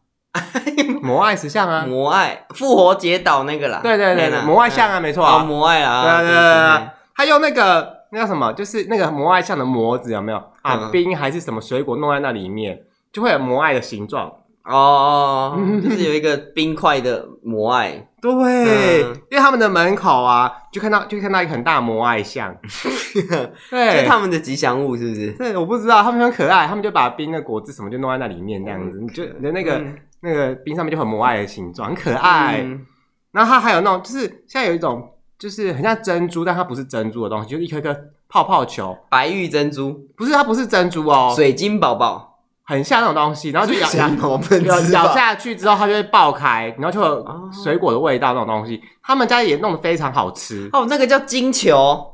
[1.02, 10.44] 摩艾石像啊，摩艾复活节岛那个啦，对对对，摩艾像啊，没错啊，摩艾啊，对对对，他用那个那叫什么，就是那个摩艾像的模子有没有？
[10.64, 10.90] 啊？
[10.92, 14.30] 冰还是什么水果弄在那里面，就会有摩艾的形状。
[14.66, 22.56] 哦，就是有一个冰块的摩艾，对，嗯、因为他们的门口啊，就看到就看到一个很大摩爱像，
[23.70, 25.32] 对，就他们的吉祥物是不是？
[25.34, 32.62] 对，我不知道，他们很可爱，他们就把冰的果子什么就弄在那里面，这样子，你就那个、嗯、那个冰上面就很摩爱的形状，很可爱。
[32.62, 32.86] 嗯、
[33.32, 42.29] 然后它还有那种，就是现在有一种，就是很像珍珠，但它不是珍珠的东西，就是一颗颗泡泡球，白玉珍珠，不是，它不是珍珠哦，水晶宝宝。
[42.70, 48.80] 很像那种东西，然后就咬咬咬下去之后，它就会爆开，然后就有水果的味道那种东西。
[49.02, 52.06] 他们家也弄得非常好吃哦，那个叫金球，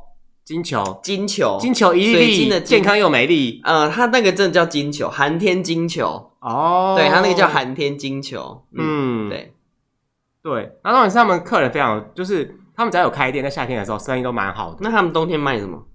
[0.46, 3.60] 金球，金球，金球一粒粒的健康又美丽。
[3.66, 8.64] 呃，它那个真的叫金球，寒天金球哦，对，它那个叫寒天金球。
[8.78, 9.54] 嗯，对
[10.42, 10.72] 对。
[10.82, 14.78] 然后重点是他们客人非常，就是他们只要有开店，在夏天的时候生意都蛮好的。
[14.80, 15.86] 那他们冬天卖什么？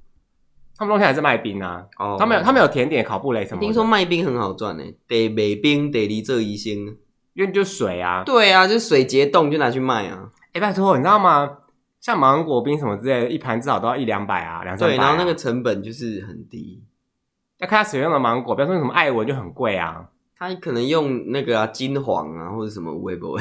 [0.81, 3.61] 他们冬天还是卖冰啊，哦，他们有他们有甜点、烤布雷什么。
[3.61, 6.97] 听说卖冰很好赚呢，得卖冰得离这一星，
[7.35, 8.23] 因为就水啊。
[8.25, 10.31] 对啊，就水结冻就拿去卖啊。
[10.55, 11.59] 哎，拜托，你知道吗？
[12.01, 14.95] 像芒果冰什么之类的，一盘至少都要一两百啊，两三百。
[14.95, 16.83] 对，然后那个成本就是很低。
[17.59, 20.09] 要看他使用的芒果，比方说什么艾文就很贵啊。
[20.35, 23.39] 他可能用那个啊金黄啊，或者什么微波。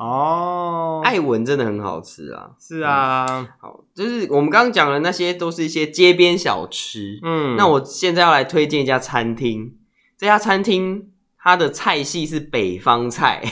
[0.00, 2.52] 哦，艾文真的很好吃啊！
[2.58, 7.20] 是啊，嗯、好，就是我们刚刚讲的那些都是一些街边小吃。
[7.22, 9.74] 嗯，那我现在要来推荐一家餐厅。
[10.16, 13.42] 这家餐厅它的菜系是北方菜，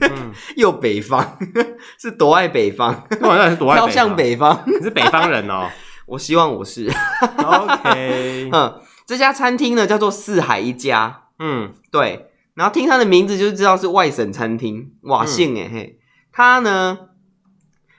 [0.00, 1.38] 嗯、 又北方，
[1.96, 2.92] 是多爱北方，
[3.22, 4.64] 好像是多爱飘向北方。
[4.66, 5.70] 你是北方人哦，
[6.06, 6.92] 我希望我是。
[7.36, 11.26] OK，嗯，这家餐厅呢叫做四海一家。
[11.38, 12.30] 嗯，对。
[12.54, 15.98] 然后听他的名字就知道是外省餐厅，哇，姓诶嘿，
[16.32, 16.98] 他呢，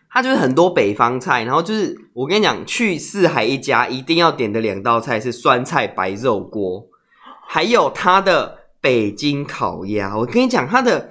[0.10, 6.88] 它就是很多北方菜，然后就是我跟你讲，去四海一家一定要点的两道菜是酸菜白肉锅，
[7.48, 10.16] 还有它的北京烤鸭。
[10.18, 11.10] 我跟你讲，它的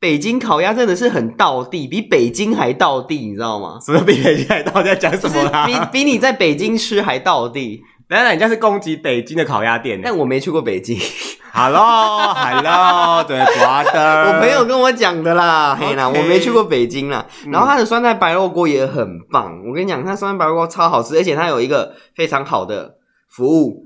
[0.00, 3.78] 北京烤鸭真的是很道地，比北京还道地，你知道吗？
[3.80, 4.88] 什么比北京还道地？
[4.88, 5.66] 在讲什么？
[5.66, 7.84] 比比你在北京吃还道地。
[8.10, 10.98] 原来人家是攻击北京的烤鸭店，但我没去过北京。
[11.52, 17.24] Hello，Hello，对，brother，我朋友跟我讲的啦，嘿啦，我没去过北京啦。
[17.52, 22.96] 然后它的酸菜白肉锅也很棒，我跟你讲，它酸菜白肉锅超好吃，而且它有一个非常好的
[23.28, 23.84] 服务，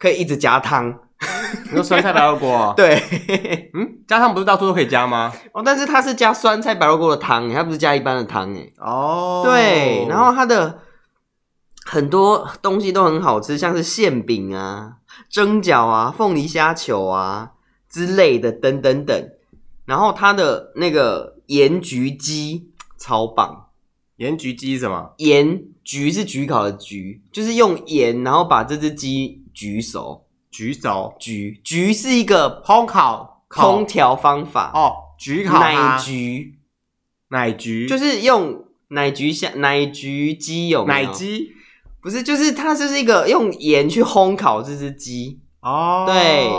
[0.00, 0.92] 可以一直加汤。
[1.70, 2.74] 你说酸菜白肉锅？
[2.76, 3.00] 对，
[3.74, 5.32] 嗯，加汤不是到处都可以加吗？
[5.52, 10.76] 哦，但是它是加酸菜白肉锅的汤，它不是加一般的汤，诶哦，对，然后它的
[11.90, 14.98] 很多东西都很好吃，像是馅饼啊。
[15.28, 17.50] 蒸饺啊，凤梨虾球啊
[17.88, 19.30] 之类的，等等等。
[19.86, 23.66] 然后它的那个盐焗鸡超棒。
[24.18, 25.14] 盐焗鸡是什么？
[25.16, 30.24] 盐焗是焗烤的焗，就是用盐，然后把这只鸡焗熟。
[30.52, 31.12] 焗熟？
[31.18, 34.94] 焗焗是一个烘烤烹调方法哦。
[35.18, 36.52] 焗烤奶焗，
[37.30, 41.08] 奶焗就是用奶焗像奶焗鸡有没有？
[41.08, 41.56] 奶鸡。
[42.02, 46.50] 不是，就是它就是一个用盐去烘烤这只鸡哦，对，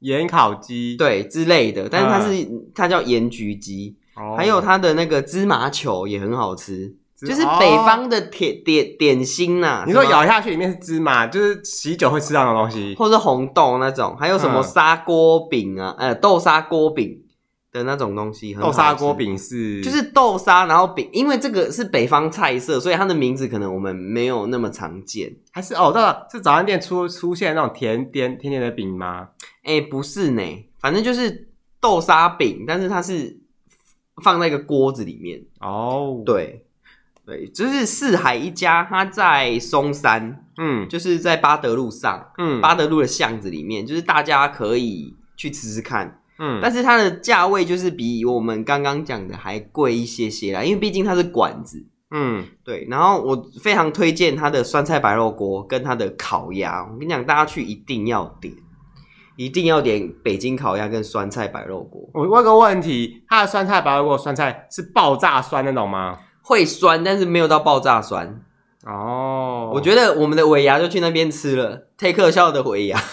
[0.00, 0.96] 盐烤鸡。
[0.96, 9.84] 对之类的，但是它是、嗯、它叫盐焗鸡，哦、还有它的那个芝麻球也很好吃，就是北方的甜点点心呐、啊。
[9.86, 17.22] 你说咬下去里面是芝麻，就是喜酒会吃到的东西，或者是红豆那种，还有什么砂锅饼啊，嗯、呃，豆沙锅饼。
[17.70, 25.34] 的那种东西，豆沙锅饼是就是豆沙，然后饼，因为这个是北方菜色，所以它的名字可能我们没有那么常见。
[25.52, 29.28] 还是哦，对了，是早餐店出出现那种甜点甜甜的饼吗？
[29.64, 30.42] 哎、欸，不是呢，
[30.80, 31.50] 反正就是
[31.80, 33.38] 豆沙饼，但是它是
[34.22, 36.22] 放在一个锅子里面哦。
[36.24, 36.64] 对
[37.26, 46.17] 对，就是四海一家，它在松山，嗯，就是在巴德路上，嗯，巴德路的巷子里面，就是大家可以去吃吃看。
[46.38, 51.84] 嗯，但是它的价位就是比我们刚刚讲的还贵一些些啦，因为毕竟它是馆子。
[52.10, 52.86] 嗯，对。
[52.88, 56.82] 然后我非常推荐它的酸菜白肉锅跟它的烤鸭。
[56.84, 58.54] 我跟你讲，大家去一定要点，
[59.36, 62.08] 一定要点北京烤鸭跟酸菜白肉锅。
[62.14, 66.18] 我问个问题，它的酸菜白肉锅酸菜是爆炸酸那种吗？
[66.40, 68.40] 会酸，但是没有到爆炸酸。
[68.86, 72.98] 哦，我觉得我们的尾牙就去那边吃了，，take 笑的尾牙。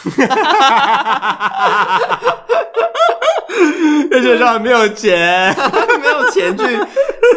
[4.12, 5.54] 而且上没有钱，
[6.02, 6.64] 没有钱去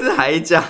[0.01, 0.63] 吃海一家，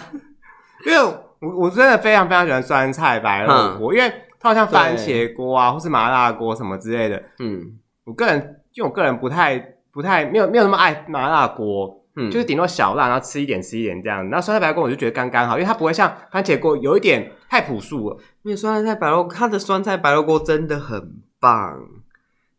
[0.86, 0.98] 因为
[1.40, 7.22] 我我真的非常非常喜欢酸菜白肉锅，嗯、因为它好像番茄锅啊，或是麻辣锅什么之类的。
[7.38, 8.36] 嗯，我个人，
[8.74, 9.58] 因为我个人不太
[9.92, 14.28] 不太没有没有那么爱麻辣锅，嗯，就是顶多小辣，然后吃一点吃一点这样。
[14.30, 18.16] 然后酸菜白肉锅我就觉得刚刚好，因为它不会像番茄锅有一点太朴素了。
[18.42, 21.78] 因为酸菜白肉，它的酸菜白肉锅真的很棒。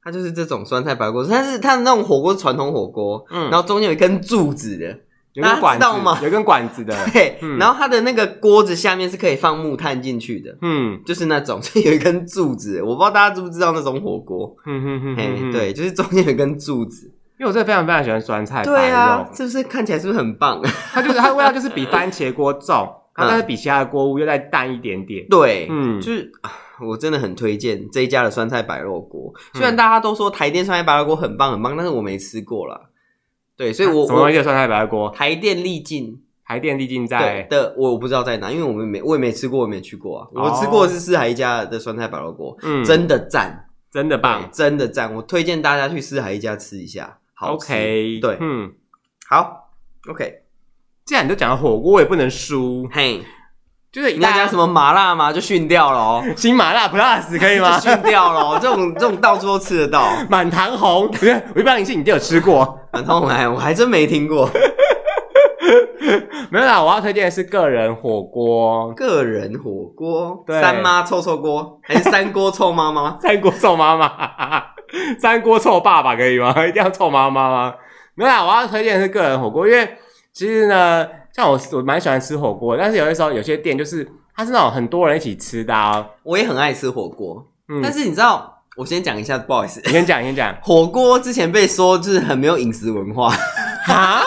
[0.09, 4.97] 它就是这种酸菜白肉锅，但是它的那种火锅是传统火锅，嗯，然后中间有一根柱子的，
[5.33, 6.17] 有根管子吗？
[6.21, 17.05] 有一根管子的， 对，嗯、然后它的那个锅子下面是可以放木炭进去的，嗯，就是那种， 所以有一根柱子，我不知道大家知不知道那种火锅，嗯哼哼，嘿，对，就是中间有一根柱子，
[17.39, 20.59] 因为我真的非常非常喜欢酸菜白肉，对啊，是不是看起来是不是很棒？
[20.91, 26.31] 它就是它的味道就是比番茄锅重，它但是比其他的锅物又再淡一点点，对，嗯，就是。
[26.81, 32.89] 我真的很推荐这一家的酸菜白肉锅，虽然大家都说台电酸菜白肉锅很棒很棒，但是我没吃过啦。
[33.55, 35.09] 对，所以我什么东西酸菜白肉锅？
[35.09, 40.27] 台电丽晶，台电丽晶在的，我不知道在哪，因为我们没，我也没吃过，我也没去过啊。
[40.33, 47.17] 我吃过的是四海一家的酸菜白肉锅，嗯，真的赞，真的棒，真的赞，我推荐大家去四海一家吃一下。
[47.33, 48.71] 好，OK，对，嗯，
[49.27, 49.71] 好
[50.09, 50.43] ，OK。
[51.05, 53.21] 既然你都讲到火锅，我也不能输，嘿。
[53.91, 55.33] 就是你要讲什么麻辣吗？
[55.33, 57.79] 就训掉了哦， 新麻辣 plus 可以吗？
[57.79, 60.07] 训掉了，这种这种到处都吃得到。
[60.29, 62.77] 满堂红，不是，我一般你是你一定有吃过。
[62.93, 64.47] 满堂红哎，我还真没听过。
[66.51, 68.91] 没有啦，我要推荐的是个人火锅。
[68.93, 73.17] 个人火锅，对，三妈臭臭锅还是三锅臭妈妈？
[73.19, 74.11] 三锅臭妈妈，
[75.19, 76.53] 三锅臭爸爸可以吗？
[76.67, 77.73] 一定要臭妈妈吗？
[78.13, 79.97] 没有啦，我要推荐的是个人火锅，因为
[80.31, 81.07] 其实呢。
[81.35, 86.05] 像我，我蛮喜欢吃火锅，但是有些时候有些店就是它是那种很多人一起吃的啊。
[86.23, 90.55] 我也很爱吃火锅，嗯，但是你知道，我先讲一下，不好意思，你先讲，你先讲。
[90.61, 93.29] 火锅之前被说就是很没有饮食文化，
[93.85, 94.23] 哈，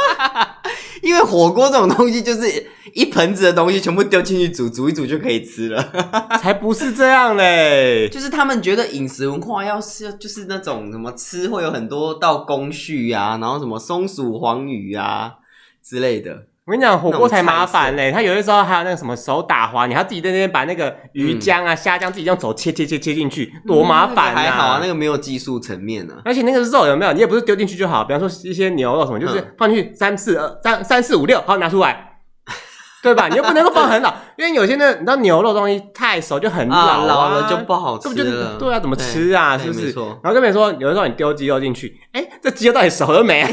[1.02, 5.82] 因为火锅这种东西就是一盆子的东西全部丢进去煮，煮一煮就可以吃了，
[6.40, 8.08] 才不是这样嘞。
[8.08, 15.34] 就是他们觉得饮食文化要是就是那种什么吃会有很多道工序啊，然后什么松鼠黄鱼啊
[15.82, 16.46] 之类的。
[16.64, 24.36] 我跟你讲，火锅才麻烦嘞，它有的时候还有那个什么手打滑，你还要自己在那边把那个鱼浆啊、虾浆自己用手切切切切进去，多麻烦啊！
[24.36, 26.14] 还好啊，那个没有技术层面呢。
[26.24, 27.12] 而且那个肉有没有？
[27.12, 32.10] 你也不是丢进去就好，比方说一些牛肉什么，就是放进去三四二三三四五六，好拿出来。
[33.02, 33.26] 对吧？
[33.26, 38.56] 你又不能够放很老，因为有些那你知道牛肉东西太熟就很老啊，老了就不好吃了。
[38.56, 39.58] 对啊，怎么吃啊？
[39.58, 39.90] 是不是？
[40.22, 43.44] 然后跟别人说，有的时候你丢鸡肉进去，哎，这鸡肉到底熟了没？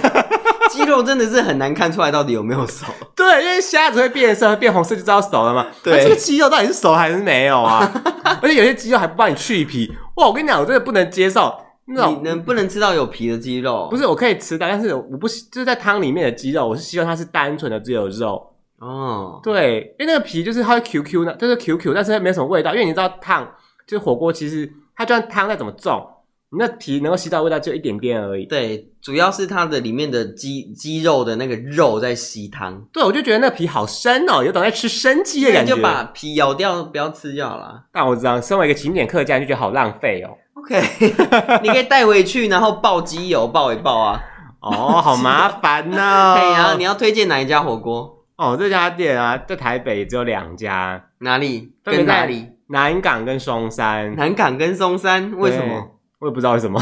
[0.70, 2.86] 鸡肉真的是很难看出来到底有没有熟。
[3.15, 5.67] 对，因为虾子会变色，会变红色就知道熟了嘛。
[5.84, 7.91] 对，这个鸡肉到底是熟还是没有啊？
[8.41, 9.91] 而且有些鸡肉还不帮你去皮。
[10.15, 11.53] 哇，我跟你讲，我真的不能接受
[11.86, 12.15] 那种。
[12.15, 13.88] 你能不能吃到有皮的鸡肉？
[13.89, 18.45] 不是，我可以吃到，但是我不就是在汤里面的鸡肉，我是希望它是单纯的只有肉。
[18.80, 22.74] 哦，对，因为那个皮就是它会 Q Q 的，就是 Q Q，但是它没什么味道。
[22.74, 23.45] 因为你知道汤
[23.86, 26.18] 就是火锅，其实它就算汤再怎么重，你
[26.57, 28.45] 那皮能够吸到味道就一点点而已。
[28.45, 32.81] 对，主要是它的里面的鸡鸡肉的那个肉在吸汤。
[32.91, 35.73] 对，我就觉得那皮好生哦，有种在吃生鸡的感觉。
[35.73, 37.83] 你就把皮咬掉，不要吃就好了。
[37.91, 40.29] 但我知道，身为一个勤俭客家，就觉得好浪费哦。
[40.55, 40.81] OK，
[41.61, 44.19] 你可以带回去，然后爆鸡油爆一爆啊。
[44.61, 46.35] 哦，好麻烦 呢。
[46.35, 48.17] 对啊，你要推荐哪一家火锅？
[48.37, 51.73] 哦，这家店啊，在台北只有两家，哪里？
[51.83, 52.47] 跟哪里？
[52.69, 54.15] 南港跟松山。
[54.15, 55.98] 南港跟松山，为什么？
[56.20, 56.82] 我也不知道为什么。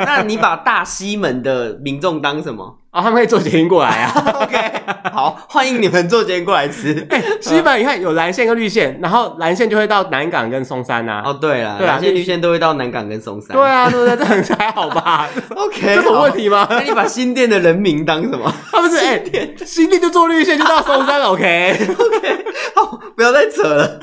[0.00, 2.78] 那你把大西门的民众当什么？
[2.94, 4.12] 哦，他们可以坐捷运过来啊。
[4.42, 7.04] OK，好，欢迎你们坐捷运过来吃。
[7.10, 11.22] 哎，西门你看有蓝线跟绿线，然后蓝线就会到南港跟松山呐。
[11.24, 13.56] 哦，对了，对啊，蓝线绿线都会到南港跟松山。
[13.56, 14.16] 对啊，对不对？
[14.16, 16.66] 这很还好吧？OK，这什么问题吗？
[16.70, 18.52] 那你把新店的人民当什么？
[18.72, 19.22] 他不是哎，
[19.64, 21.26] 新店就坐绿线就到松山了。
[21.26, 22.44] OK，OK，
[22.74, 24.00] 好，不要再扯了。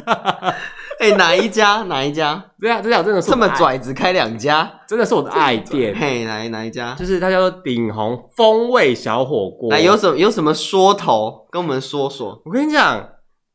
[1.01, 1.81] 哎，哪一家？
[1.87, 2.45] 哪一家？
[2.59, 5.95] 对啊，这家真的是这么拽，只开两家，真的是我的爱店。
[5.99, 6.93] 嘿，哪哪一家？
[6.93, 9.73] 就是它叫做鼎红风味小火锅。
[9.73, 11.47] 哎，有什么有什么说头？
[11.49, 12.39] 跟我们说说。
[12.45, 13.03] 我跟你讲，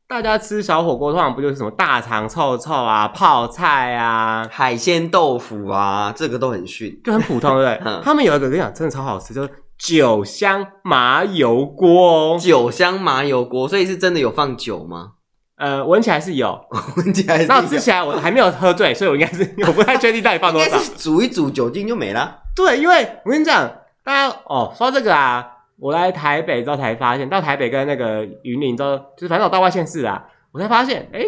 [0.09, 7.91] 大家吃小火锅通常不就是什么大肠臭臭啊、泡菜啊、海鲜豆腐啊，这个都很逊，就很普通，对不对？
[8.03, 12.37] 他们有一个跟你讲，真的超好吃，就是酒香麻油锅哦。
[12.37, 15.13] 酒香麻油锅，所以是真的有放酒吗？
[15.57, 16.59] 呃，闻起来是有，
[16.97, 17.47] 闻起来是有。
[17.49, 20.77] 然后吃起来我还没有喝醉，所以我应该是我不太确定到底放多少。
[20.95, 22.39] 煮一煮，酒精就没了。
[22.55, 23.67] 对，因为我跟你讲，
[24.03, 25.43] 大家哦，说到这个啊，
[25.79, 31.21] 我来台北之后才发现，到台北跟那个云林之后，就是反正我到外县市啊，我才发现，哎，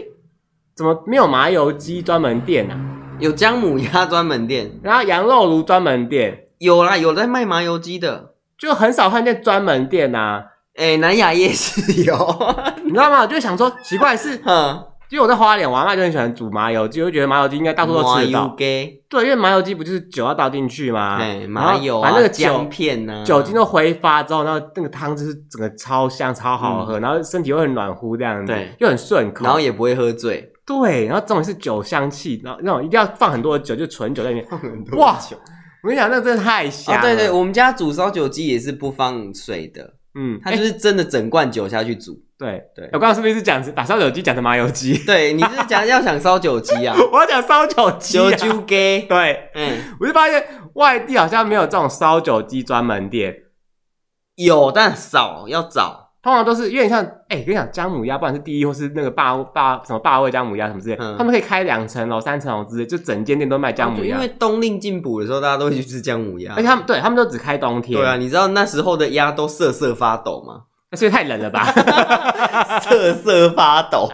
[0.76, 2.76] 怎么没有麻油鸡专门店呢？
[3.20, 10.44] 有姜母鸭专门店，然后羊肉炉专门店，有啦，有在卖麻油鸡的，就很少看见专门店呐。
[10.80, 12.16] 哎，南雅夜市有，
[12.86, 13.20] 你知道吗？
[13.22, 18.56] 我就想说奇怪是，嗯，因为我在花莲，我阿嬷就很喜欢煮麻油鸡，我就觉得麻油鸡应该到处都吃得到。
[18.58, 21.18] 对，因为麻油鸡不就是酒要倒进去吗？
[21.18, 30.50] 对，麻油啊，那个姜片呢，酒精都挥发之后，然后那个汤就是整个超香、超好喝，然后身体又很暖乎这样子，对，又很顺口，然后也不会喝醉。
[30.66, 34.48] 对，然后重点是酒香气，然后那种一定要放很多的酒，就纯酒在里面。
[34.98, 35.18] 哇，
[35.84, 37.02] 我跟你讲，那真的太香了。
[37.02, 39.96] 对对，我们家煮烧酒鸡也是不放水的。
[40.16, 42.20] 嗯，他就是真的整罐酒下去煮。
[42.38, 44.98] 对对，我刚刚是不是讲打烧酒鸡讲的麻油鸡？
[45.06, 46.96] 对，你是讲要想烧酒鸡啊？
[47.12, 48.18] 我要讲烧酒鸡。
[48.18, 49.00] 烧酒鸡。
[49.10, 50.46] 对，嗯，我就发现
[50.76, 53.44] 外地好像没有这种烧酒鸡专门店，
[54.36, 55.99] 有但少，要找。
[56.22, 64.16] 通常都是有点像，哎、欸，跟你讲，姜母鸭，不管是第一或是那个霸霸什么霸味姜母鸭什么之类，嗯、他们可以开两层楼、三层楼之类，就整间店都卖姜母鸭。
[64.16, 66.54] 因为冬令进补的时候，大家都会去吃姜母鸭。
[66.56, 67.98] 而且他们对他们都只开冬天。
[67.98, 70.64] 对啊，你知道那时候的鸭都瑟瑟发抖吗？
[70.92, 71.64] 那是因为太冷了吧？
[72.82, 74.10] 瑟瑟发抖。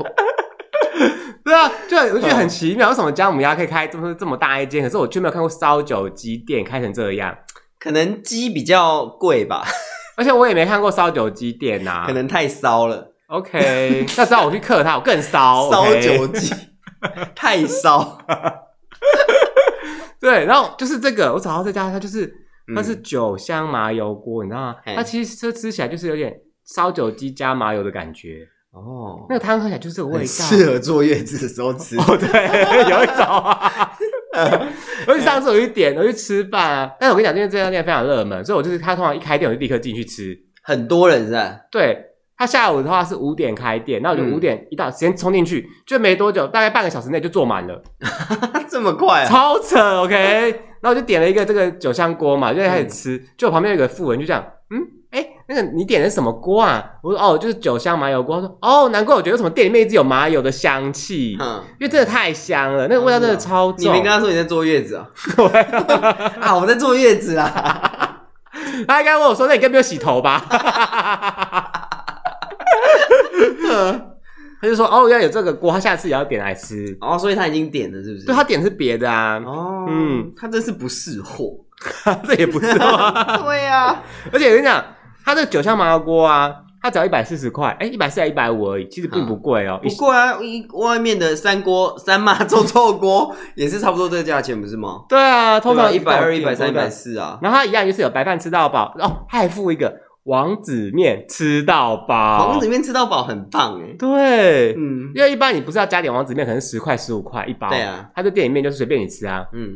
[1.43, 7.35] 对啊，就我觉得很奇妙，为什么姜母鸭可以开这么这么大一间，可是我却没有看过烧酒鸡店开成这样？
[7.79, 9.63] 可能鸡比较贵吧。
[10.15, 13.11] 而且我也没看过烧酒鸡店呐、啊，可能太烧了。
[13.27, 15.69] OK，那只要我去克它，我更烧。
[15.71, 16.53] 烧酒鸡
[17.35, 18.17] 太烧。
[20.19, 22.31] 对，然后就是这个，我找到这家，它就是
[22.75, 24.75] 它是酒香麻油锅，你知道吗？
[24.95, 26.33] 它其实这吃起来就是有点
[26.65, 28.47] 烧酒鸡加麻油的感觉。
[28.71, 31.97] 哦，那个汤喝起来就是这个味道，适合坐月子的时候吃。
[31.97, 33.94] 哦，对，有一种啊。
[35.07, 36.91] 而且上次我去点，我去吃饭啊。
[36.99, 40.37] 但是我跟你讲，因为这家店非常热门，所以我就是他通常一开店，我就立刻进去吃。
[40.63, 41.57] 很多人是吧？
[41.71, 41.97] 对，
[42.37, 47.81] 他下午的话是五点开店，那我就五点一到时间冲进去，就没多久，大概半个小时内就坐满了。
[48.69, 49.25] 这么快啊？
[49.27, 50.13] 超扯！OK，
[50.81, 53.23] 然后我就点了一个这个酒香锅嘛，就开始吃。
[53.37, 54.81] 就我旁边有个富人就这样，嗯。
[55.47, 56.83] 哎，那个你点的什么锅啊？
[57.01, 58.41] 我说哦，就是酒香麻油锅。
[58.41, 63.85] 他说哦，难怪我觉得什么店里面一直有麻油的香气，嗯，因为真的太香了，那个味道真的超重。
[63.85, 65.07] 你没跟他说你在坐月子 啊？
[66.41, 68.11] 啊，我在坐月子啊。
[68.87, 70.41] 他应该问我说：“那你该不要洗头吧？”
[74.61, 76.97] 他就说哦，要有这个锅，他下次也要点来吃。
[77.01, 78.25] 哦，所以他已经点了，是不是？
[78.25, 79.39] 对，他点是别的啊。
[79.45, 81.53] 哦，嗯，他真是不识货，
[82.27, 83.41] 这也不是货。
[83.43, 84.83] 对呀，而且我跟你讲，
[85.25, 86.61] 他这九香麻辣锅啊。
[86.81, 89.89] 它只要一百四十块，哎、欸，一百四还一百五而已，其实并不贵哦、喔。
[89.89, 95.01] 不贵啊，一外面的三锅三妈臭臭锅 也是差不多这个价钱，不是吗？
[95.09, 97.39] 对啊，通常一百二、一百三、一百四啊。
[97.41, 102.49] 然后它一样就是有白饭吃到饱哦，它还附一个王子面吃到饱。
[102.49, 103.95] 王子面吃到饱很棒哎。
[103.97, 107.67] 对，嗯，因为一般你不是要加点王子面，可能十块、十五块一包。
[107.69, 109.43] 对啊，他在店里面就是随便你吃啊。
[109.53, 109.73] 嗯，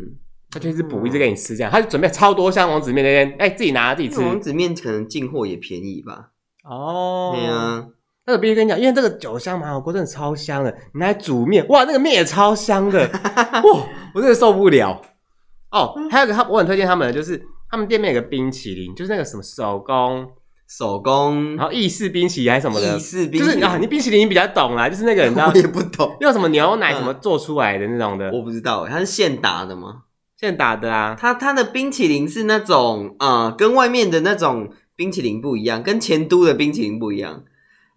[0.52, 4.20] 他就一直补一直给你吃这样，他就准备超多箱王子面那边，哎、欸，自己拿自己吃。
[4.22, 6.30] 王子面可能进货也便宜吧。
[6.64, 7.86] 哦，对啊，
[8.26, 13.10] 那个必须跟你讲，因为这个酒香麻辣锅真的超香的，你来煮面，哇，那个面也超香的，
[13.64, 15.02] 哇，我真的受不了。
[15.72, 17.40] 哦，还有个他，我很推荐他们的，就是
[17.70, 20.28] 他们店面有个冰淇淋，就是那个什么手工
[20.68, 30.04] 手工，然后意式冰淇淋还是什么的，意式冰淇淋，就是啊，你冰淇淋你比较懂啦，就是那个你知道，我也不懂，用什么牛奶什么做出来的那种的，我不知道，它是现打的吗？
[30.40, 34.70] 现打的啊，它它的冰淇淋是那种啊、呃，跟外面的那种。
[34.96, 37.46] 冰淇淋不一样，跟前都的冰淇淋不一样。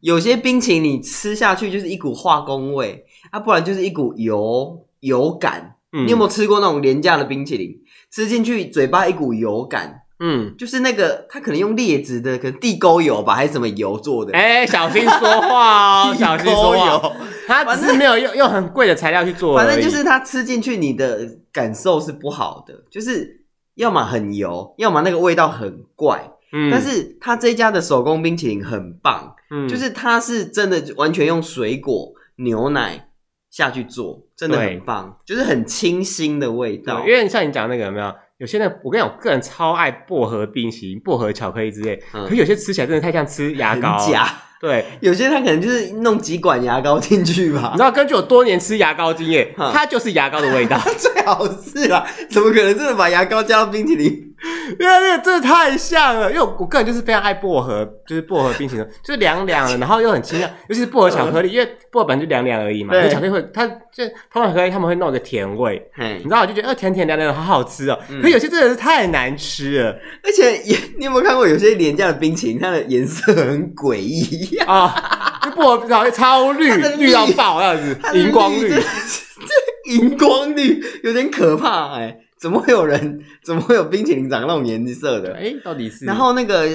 [0.03, 5.79] 有些冰淇淋你吃下去就是一股化工味，啊，不然就是一股油油感。
[5.93, 7.77] 嗯，你有没有吃过那种廉价的冰淇淋？
[8.09, 14.33] 吃进去嘴巴一股油感，嗯，就是那个他可能用劣质的，可能地沟油吧，还是什么油做的？
[14.33, 17.13] 哎、欸，小心说话哦， 小心说话。
[17.49, 23.45] 它只是没有用用很贵的材料去做，反正就是它吃进去你的感受是不好的，就是
[23.75, 26.31] 要么很油，要么那个味道很怪。
[26.53, 33.09] 嗯，但是他这家的手工冰淇淋很棒，嗯，就是他是真的完全用水果、牛奶
[33.51, 37.01] 下去做，真的很棒，就是很清新的味道。
[37.01, 38.15] 因为像你讲那个有没有？
[38.43, 44.29] 有些人我跟你讲，我个人超爱薄荷冰淇淋、薄荷巧克力之类，嗯，可有些吃起来真的太像吃牙膏，假。
[44.61, 47.71] 对，有些他可能就是弄几管牙膏进去吧。
[47.73, 54.32] 你知道，根据我多年吃牙膏经验，嗯，它就是牙膏的味道， 最好是啦，怎么可能真的把牙膏加到冰淇淋？
[54.79, 65.81] 因为那个真的太像了，因为我个人就是非常爱薄荷，就是薄荷冰淇淋，就是凉凉的，然后又很清亮，尤其是薄荷巧克力，因为薄荷本来就凉凉而已嘛，对，巧克力会，它就通常巧克力他们会弄一个甜味，
[66.17, 67.99] 你知道，我就觉得呃甜甜凉凉的好好吃哦。
[68.21, 82.19] 可有些真的是太难吃了，而且也你有没有看过有些廉价的冰淇淋，它的颜色很诡异啊，就薄荷巧克力超绿，绿到爆这样子，荧光绿，这荧光绿有点可怕哎。
[82.43, 83.21] 怎么会有人？
[83.45, 85.33] 怎么会有冰淇淋长那种颜色的？
[85.35, 86.05] 哎，到底是？
[86.05, 86.69] 然后那个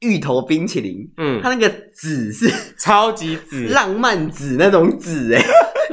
[0.00, 5.42] 芋头冰淇淋，嗯，它那个紫是 超级紫， 浪漫紫那种紫，哎，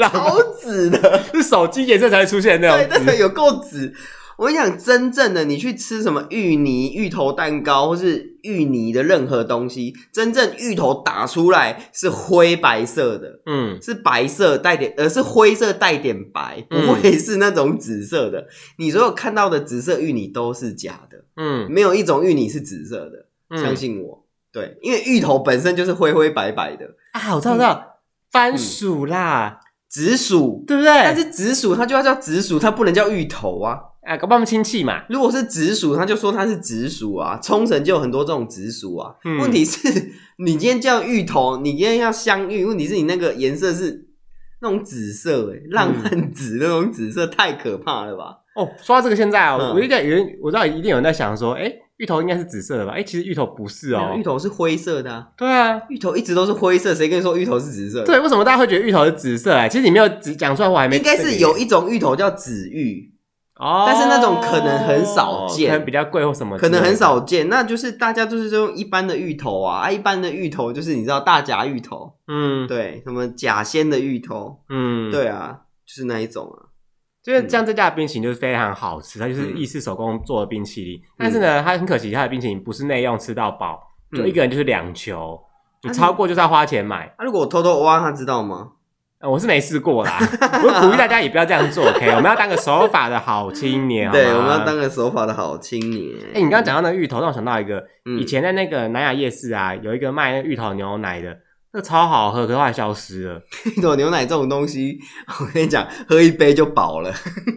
[0.10, 3.94] 超紫的，是手机颜色才会出现那种紫，对，那个有够紫。
[4.38, 18.42] 我跟你讲，真正的你去吃什么芋泥、芋头蛋糕，或是芋泥的任何东西，真正芋头打出来是灰白色的，嗯，是白色带点，呃，是灰色带点白，不会是那种紫色的。
[18.42, 24.24] 嗯、你所有看到的紫色芋泥都是假的，嗯，没有一种芋泥是紫色的，嗯、相信我，
[24.54, 26.86] 对，因为芋头本身就是灰灰白白的。
[27.14, 27.86] 啊，我知道，知道，嗯、
[28.32, 30.92] 番薯啦，紫薯，对不对？
[30.94, 33.80] 但是紫薯它就要叫紫薯，它不能叫芋头啊。
[34.08, 35.04] 哎，搞不好他们亲戚嘛。
[35.10, 37.38] 如果是紫薯，他就说他是紫薯啊。
[37.44, 39.14] 冲绳就有很多这种紫薯啊。
[39.26, 39.90] 嗯、问题是，
[40.38, 44.08] 你今天叫芋头，你今天要香芋，问题是你那个颜色是
[44.62, 48.38] 那种紫色，哎，浪漫紫那种紫色，太可怕了吧？
[48.56, 52.94] 哦，说到这个，现在啊、我有点有人，我知道一定有人在想说，哎、欸，芋头应该是紫色的吧？
[52.94, 55.28] 哎、欸，其实芋头不是哦、喔，芋头是灰色的啊。
[55.38, 58.06] 对啊，芋头一直都是灰色，谁跟你说芋头是紫色的？
[58.06, 59.54] 对，为什么大家会觉得芋头是紫色？
[59.54, 60.98] 哎，其实你没有讲出来，我还没。
[60.98, 63.17] 应该是有一种芋头叫紫芋。
[63.60, 67.50] 哦，但是那种可能很少见，可能比较贵或什么，可能很少见。
[67.50, 76.70] 那就是大家就是用一般的芋头啊，啊，一般的芋头就是你知道大甲芋头，嗯，对，什么甲仙的芋头，嗯，对啊，就是那一种啊。
[77.24, 81.02] 就是像这家的冰淇淋就是非常好吃，它就是意式手工做的冰淇淋。
[81.18, 83.82] 但是呢，它很可惜，它的冰淇淋不是内用吃到饱，
[84.16, 85.38] 就一个人就是两球，
[85.84, 87.14] 你超过就是要花钱买。
[87.18, 88.70] 啊，如果我偷偷挖，他知道吗？
[89.20, 90.20] 我是没试过啦，
[90.64, 92.08] 我鼓励大家也不要这样做，OK？
[92.12, 96.16] 我们要当个守法的好青年，对，我们要当个守法的好青年。
[96.36, 97.84] 哎，你刚刚讲到那个芋头，让我想到一个，
[98.20, 101.36] 以前在那个南雅夜市啊，有一个卖那个芋头牛奶的，
[101.74, 103.42] 那个超好喝，可是后来消失了。
[103.76, 105.00] 芋头牛奶这种东西，
[105.40, 107.12] 我跟你讲，喝一杯就饱了。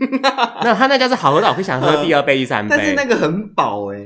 [0.65, 3.99] 那他那家是好喝到我会想喝第二杯、第三杯，但是那个很饱哎。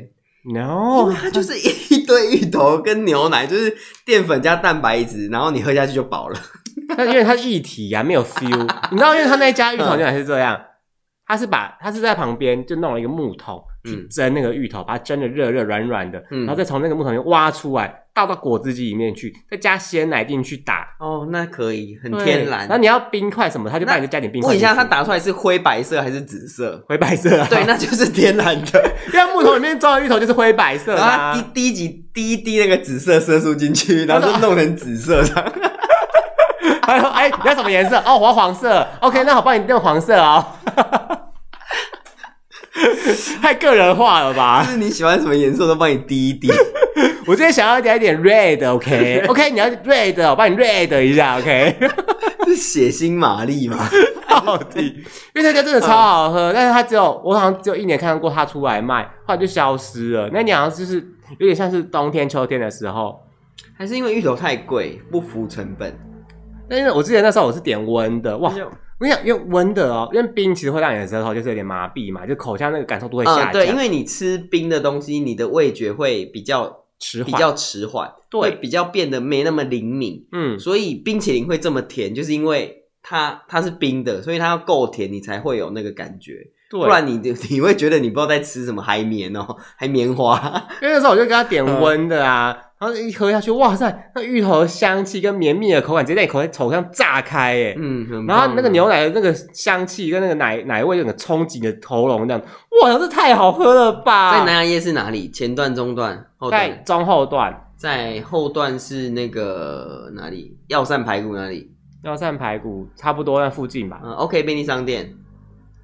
[0.53, 3.75] No，它就是一堆芋头跟牛奶，就是
[4.05, 6.39] 淀粉加蛋白质，然后你喝下去就饱了。
[6.97, 8.69] 那因为它是一体呀，没有 feel。
[8.91, 10.61] 你知道，因为他那家芋头牛奶是这样，
[11.27, 20.87] 他是把他是在旁边就弄了一个木桶，去蒸那个芋头，把它蒸的热热软软的，然后再从那个木头里面挖出来，倒到果汁机里面去，再加鲜奶进去打。
[21.01, 22.61] 哦，那可以，很天然。
[22.61, 24.49] 然后你要冰块什么，他就帮你再加点冰块。
[24.51, 26.85] 问一下，它打出来是灰白色还是紫色？
[26.87, 27.47] 灰白色啊。
[27.51, 31.33] 对，那就是天然的， 因为木头里面装的芋头就是灰白色啊。
[31.35, 35.53] 滴滴几滴一滴那个紫色色素进去，然后就弄成紫色的。
[36.87, 37.97] 哎哎，你要什么颜色？
[38.05, 38.87] 哦，我要黄色。
[39.01, 40.45] OK，那我帮你弄黄色哦。
[43.41, 44.65] 太个人化了吧？
[44.67, 46.51] 就是你喜欢什么颜色，都帮你滴一滴。
[47.27, 49.49] 我今天想要点一点 red，OK，OK， okay?
[49.49, 51.77] okay, 你要 red，我帮你 red 一下，OK。
[52.47, 53.89] 是血腥玛丽吗？
[54.29, 54.87] 到底？
[55.35, 60.29] 因为那家真的超好喝，嗯、但是它只有我好像只有一年看到过它出来卖，后来就消失了。
[60.33, 60.97] 那年好像就是
[61.39, 63.23] 有点像是冬天、秋天的时候，
[63.79, 65.97] 还是因为芋头太贵，不符成本。
[66.75, 68.53] 但是我之前那时候我是点温的，哇！
[68.97, 73.51] 我跟你讲，用温的哦，因为冰其实会让你的舌头就是有点麻痹嘛，就口腔那个感受度会下降。
[73.51, 80.25] 嗯、对，因为你吃冰的东西，你的味觉会比较迟缓，比较迟缓，对，会比较变得没那么灵敏。
[80.31, 86.35] 嗯，所以冰淇淋会这么甜，就是因为它它是冰的，所以它要够甜，你才会有那个感觉。
[86.71, 87.21] 对，不然你
[87.51, 89.45] 你会觉得你不知道在吃什么海绵哦，
[89.77, 90.39] 海绵花。
[90.81, 92.57] 因为那时候我就给他点温的啊。
[92.85, 102.43] 嗯然后一喝下去，哇塞，那芋头的香气跟绵密的口感直接在你口在口腔炸开，哎，嗯，然后那个牛奶的那个香气跟那个奶奶味，那个冲击你的喉咙这样，
[102.83, 104.39] 哇，这太好喝了吧！
[104.39, 105.31] 在南洋夜市哪里？
[105.31, 106.69] 前段、中段、后段？
[106.69, 110.57] 在中后段，在后段是那个哪里？
[110.69, 111.71] 药膳排骨哪里？
[112.03, 114.01] 药膳排骨差不多在附近吧。
[114.05, 115.11] 嗯，OK，便利商店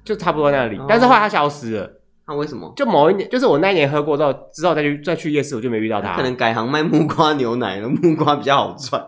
[0.03, 1.91] 就差不多那里，哦、但是后来它消失了。
[2.27, 2.71] 那为什么？
[2.75, 6.15] 就某一年，就是我那一年喝过之后，之后再去再去夜市，我就没遇到他。
[6.15, 9.03] 可能改行卖木瓜牛奶了，木瓜比较好赚。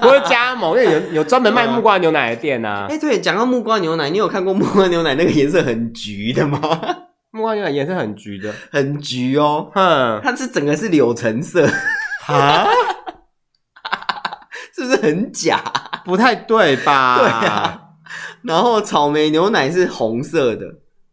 [0.00, 2.86] 不会加盟，因为有有专门卖木瓜牛奶的店呐、啊。
[2.88, 6.58] 哎、欸，对，讲到木瓜牛奶，你有看过木瓜牛奶那个颜色很橘的吗？
[7.32, 9.70] 木瓜牛奶颜色很橘的，很橘哦。
[9.74, 11.66] 哼，它是整个是柳橙色
[12.28, 12.66] 啊？
[14.74, 15.60] 是不是很假？
[16.04, 17.18] 不太对吧？
[17.18, 17.82] 对啊。
[18.42, 20.66] 然后草莓牛奶是红色的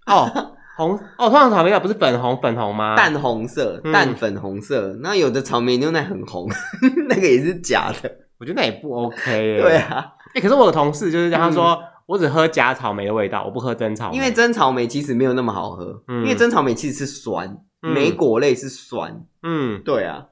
[0.06, 0.53] 哦。
[0.76, 2.96] 红哦，通常草莓奶不是粉红粉红吗？
[2.96, 4.98] 淡红色，淡粉红色。
[5.02, 6.50] 那、嗯、有的草莓牛奶很红，
[7.08, 8.12] 那个也是假的。
[8.40, 9.62] 我觉得那也不 OK、 欸。
[9.62, 16.04] 对啊，哎、欸，可是我的同事就是他说，我只喝假草莓的味道，我不喝真草莓，因为真草莓其实没有那么好喝。
[16.08, 19.24] 嗯、因为真草莓其实是酸，莓、嗯、果类是酸。
[19.44, 20.26] 嗯，对啊。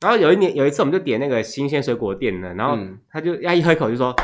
[0.00, 2.76] 然后有一年有一次，我们就点那个新鲜水果店的，然后
[3.10, 4.14] 他就呀一喝一口就说。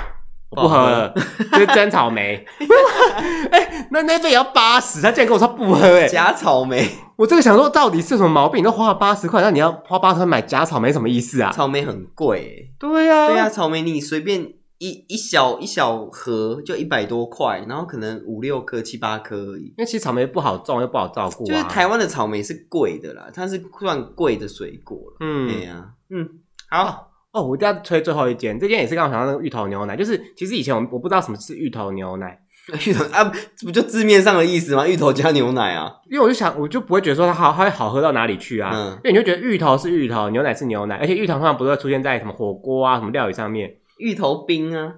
[0.50, 1.14] 我不喝了，
[1.52, 2.44] 就是真草莓。
[3.90, 6.88] 那那杯也要八十，他竟然跟我说不喝、欸，哎，假草莓。
[7.16, 8.60] 我这个想说，到底是什么毛病？
[8.60, 11.50] 你都花了八十块，那你要花八十块买假草莓，什么意思啊？
[11.52, 19.64] 草莓很贵、欸，对呀、啊，对呀、啊，草莓你随便一一小一小盒就一百多块，然后可能五六颗、七八颗而已。
[19.64, 21.46] 因为其实草莓不好种，又不好照顾、啊。
[21.46, 24.98] 就是台湾的草莓是贵的啦，它是算贵的水果。
[25.20, 26.28] 嗯，对呀、啊，嗯，
[26.70, 27.06] 好。
[27.32, 32.36] 哦，我一定要推最后一间，这间也是刚刚想到那个芋头牛奶，就是其实以前我我不知道什么是芋头牛奶，
[32.86, 33.24] 芋头啊，
[33.64, 34.86] 不就字面上的意思吗？
[34.86, 38.70] 芋头加牛奶啊，因为我就想，我就不会觉得说它好，它会好喝到哪里去啊？
[38.74, 44.94] 嗯，因为你就觉得芋头是芋头，牛奶是牛奶，而且芋头通常不是会出现在什么火锅啊、什么料理上面，芋头冰啊。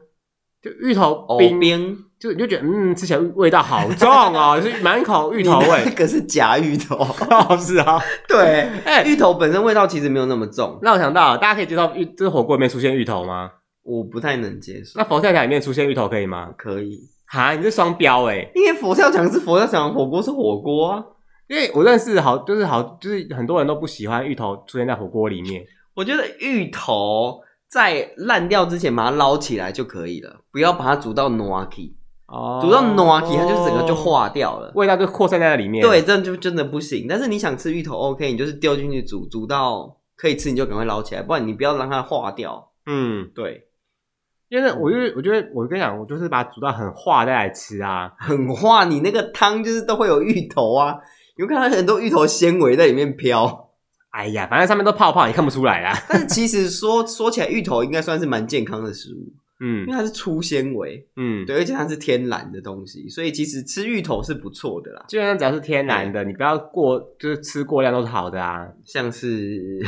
[0.62, 5.82] 就芋头冰，冰就你就觉得嗯，吃起来味道好重哦， 就是满口芋头味。
[5.84, 7.04] 那个是假芋头，
[7.58, 10.78] 是啊，对，哎，芋头本身味道其实没有那么重。
[10.82, 13.50] 那我想到，大家可以接受芋，这个火锅里面出现芋头吗？
[13.82, 14.92] 我不太能接受。
[15.00, 16.50] 那佛跳墙里面出现芋头可以吗？
[16.56, 17.00] 可以。
[17.32, 21.04] 哈，你是双标哎，因为佛跳墙是佛跳墙，火锅是火锅啊。
[21.48, 25.64] 因为我认识好，就是好，就是很多人都不喜欢芋头出现在火锅里面。
[25.94, 27.40] 我觉得芋头。
[27.72, 31.94] 在烂掉之前把它捞起来就可以了，不要把它煮到 noaki，、
[32.26, 35.82] 哦，煮到 noaki 它就整个就化掉了，味道就扩散在那里面。
[35.82, 37.06] 对，这样就真的不行。
[37.08, 42.72] 但是你想吃芋头，OK，你就是丢进去煮，煮到可以吃你就赶快捞起来，不然你不要让它化掉。
[42.84, 43.68] 嗯，对，
[44.52, 50.94] 因为我就我觉得我跟你讲，我就是把它煮到很化再来吃啊， 很化，你那个汤就是都会有芋头啊，
[51.36, 53.70] 有看到很多芋头纤维在里面飘。
[54.10, 55.98] 哎呀，反正上面都泡泡，你看不出来啦。
[56.06, 65.02] 但是其实说说起来，芋头应该算是蛮健康的食物，嗯，因为它是粗纤维，嗯，对，而且它是天然的东西，所以其实吃芋头是不错的啦。
[65.08, 68.68] 基本上只要是天然的，你不要过，就是吃过量都是好的啊。
[68.84, 69.80] 像是，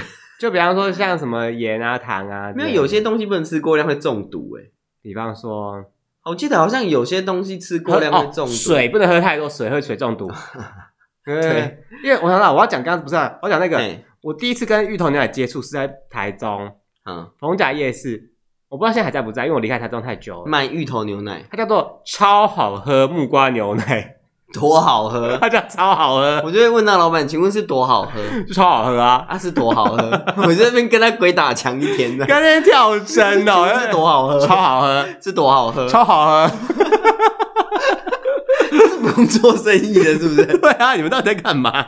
[0.44, 4.70] 就比方说像什么盐啊、糖啊，因为有些东西不能吃过量会中毒诶。
[5.00, 5.82] 比方说，
[6.22, 10.30] 我记得好像有些东西吃过量会中毒，哦、水不能喝太多水，会水中毒。
[11.24, 13.80] 对，因为我想到我要讲刚刚不是、啊，我讲那个。
[14.20, 16.70] 我第一次跟芋头牛奶接触是在台中，
[17.06, 18.30] 嗯，逢甲夜市，
[18.68, 20.46] 我不知道现在还在不在，因为我离开台中太久了。
[20.46, 24.13] 卖芋头牛奶，它叫做超好喝木瓜牛奶，
[24.54, 28.10] 多好喝， 他讲超好喝，我就会问那老板，请问是多好喝？
[28.46, 29.26] 就 超好喝啊！
[29.28, 29.96] 啊，是多好喝？
[30.46, 34.46] 我在那边跟他鬼打墙一天的，跟那边跳针哦，是多好喝？
[34.46, 35.88] 超好喝，是多好喝？
[35.88, 36.48] 超好喝，
[38.70, 40.46] 是不用做生意的，是不是？
[40.58, 41.84] 对啊，你们到底在干嘛？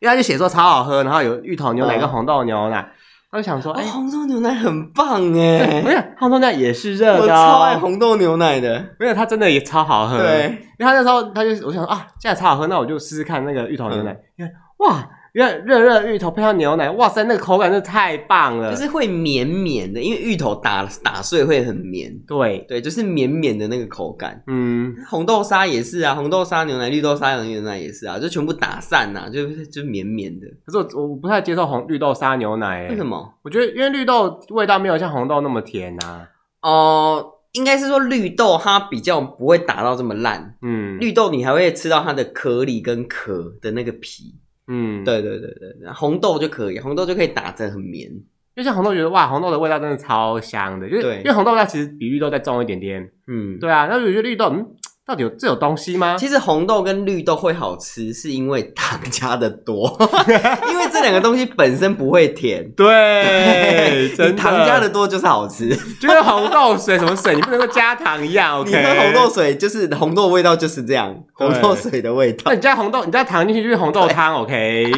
[0.00, 2.92] 因为他就写说超好喝，然后有芋头牛奶跟红豆牛奶。
[3.36, 5.82] 我就想说，哎、欸，红豆牛奶很棒哎！
[5.84, 8.82] 没有，红豆牛奶也是热的，我超爱红豆牛奶的。
[8.98, 10.16] 没有，它真的也超好喝。
[10.16, 10.44] 对，
[10.78, 14.16] 因为他那时候他就我想说啊，现在超好喝，那我就试试看那个芋头牛奶。
[14.38, 15.06] 因为、嗯、哇。
[15.36, 24.42] 因为热热芋头配上牛奶，哇塞，那个口感真的太棒了，就是会绵绵的，因为芋头打打碎会很绵，对对，就是绵绵的那个口感。
[24.46, 30.46] 嗯，红豆沙也是啊，红豆沙牛奶、绿豆沙牛奶也是啊，就全部打散呐、啊，就就绵绵的。
[30.64, 33.34] 可是我我不太接受红绿豆沙牛奶，为什么？
[33.42, 36.28] 我觉得因为绿豆味道没有像红豆那么甜呐、啊。
[36.62, 40.56] 哦、呃，应该是说绿豆它比较不会打到这么烂。
[40.62, 44.34] 嗯，绿豆你还会吃到它的壳里跟壳的那个皮。
[44.68, 45.48] 嗯，对对对
[45.80, 48.10] 对，红豆就可以，红豆就可以打成很绵。
[48.54, 53.10] 就像红豆觉得哇，红豆的味道真的超香的，就是对因为红豆它其实比绿豆再重一点点。
[53.26, 54.66] 嗯，对啊，那有些绿豆嗯。
[55.06, 56.16] 到底有这有东西吗？
[56.18, 59.96] 其实红豆跟绿豆会好吃，是因为糖加的多，
[60.68, 62.68] 因为这两个东西本身不会甜。
[62.76, 65.68] 对， 真的糖加的多就是好吃，
[66.00, 68.58] 就跟红豆水什么水，你不能够加糖一样。
[68.60, 72.42] OK，你喝红豆水就是红豆味道就是这样，红豆水的味道。
[72.46, 74.34] 那你加红豆，你加糖进去就是红豆汤。
[74.34, 74.90] OK。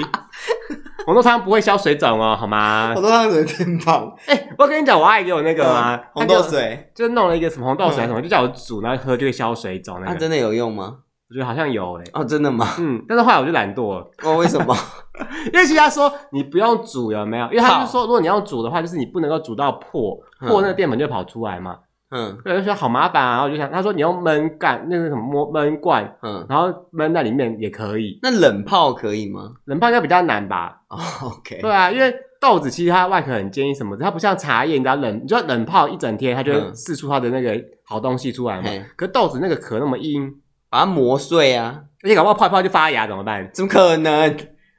[1.09, 2.92] 红豆汤不会消水肿哦，好吗？
[2.92, 4.14] 红豆汤有点胖。
[4.26, 5.98] 哎、欸，我跟你讲，我阿姨给我那个吗？
[6.12, 9.98] 红豆水，就弄了一个什么红豆水什么，嗯、就叫我煮，然后喝就会消水肿。
[10.00, 10.96] 那个、啊、真的有用吗？
[11.30, 12.11] 我觉得好像有诶、欸。
[12.12, 12.74] 哦，真的吗？
[12.78, 14.06] 嗯，但是后来我就懒惰了。
[14.22, 14.76] 哦，为什么？
[15.50, 17.46] 因为其实他说你不用煮，有没有？
[17.46, 20.14] 因为他就说，如果你要煮的话，就是你不能够煮到破，
[20.46, 21.78] 破那个淀粉就跑出来嘛。
[22.11, 28.18] 嗯，对，就说好麻烦啊，然后我就想，他说你用焖干那个什么焖罐，嗯，然后焖在里面也可以。
[28.22, 29.52] 那冷泡可以吗？
[29.66, 30.80] 冷泡应该比较难吧？
[30.88, 31.61] 哦，OK。
[31.61, 37.54] 对啊，因为豆子其实它外壳很坚硬什么的，它不像茶叶，你知道冷，你知道冷泡一整天，它就会释出它的那个
[37.84, 38.70] 好东西出来嘛。
[38.70, 40.34] 嗯、可是豆子那个壳那么硬，
[40.70, 43.50] 把它磨碎啊，而且搞不好泡一泡就发芽怎么办？
[43.52, 44.36] 怎么可能？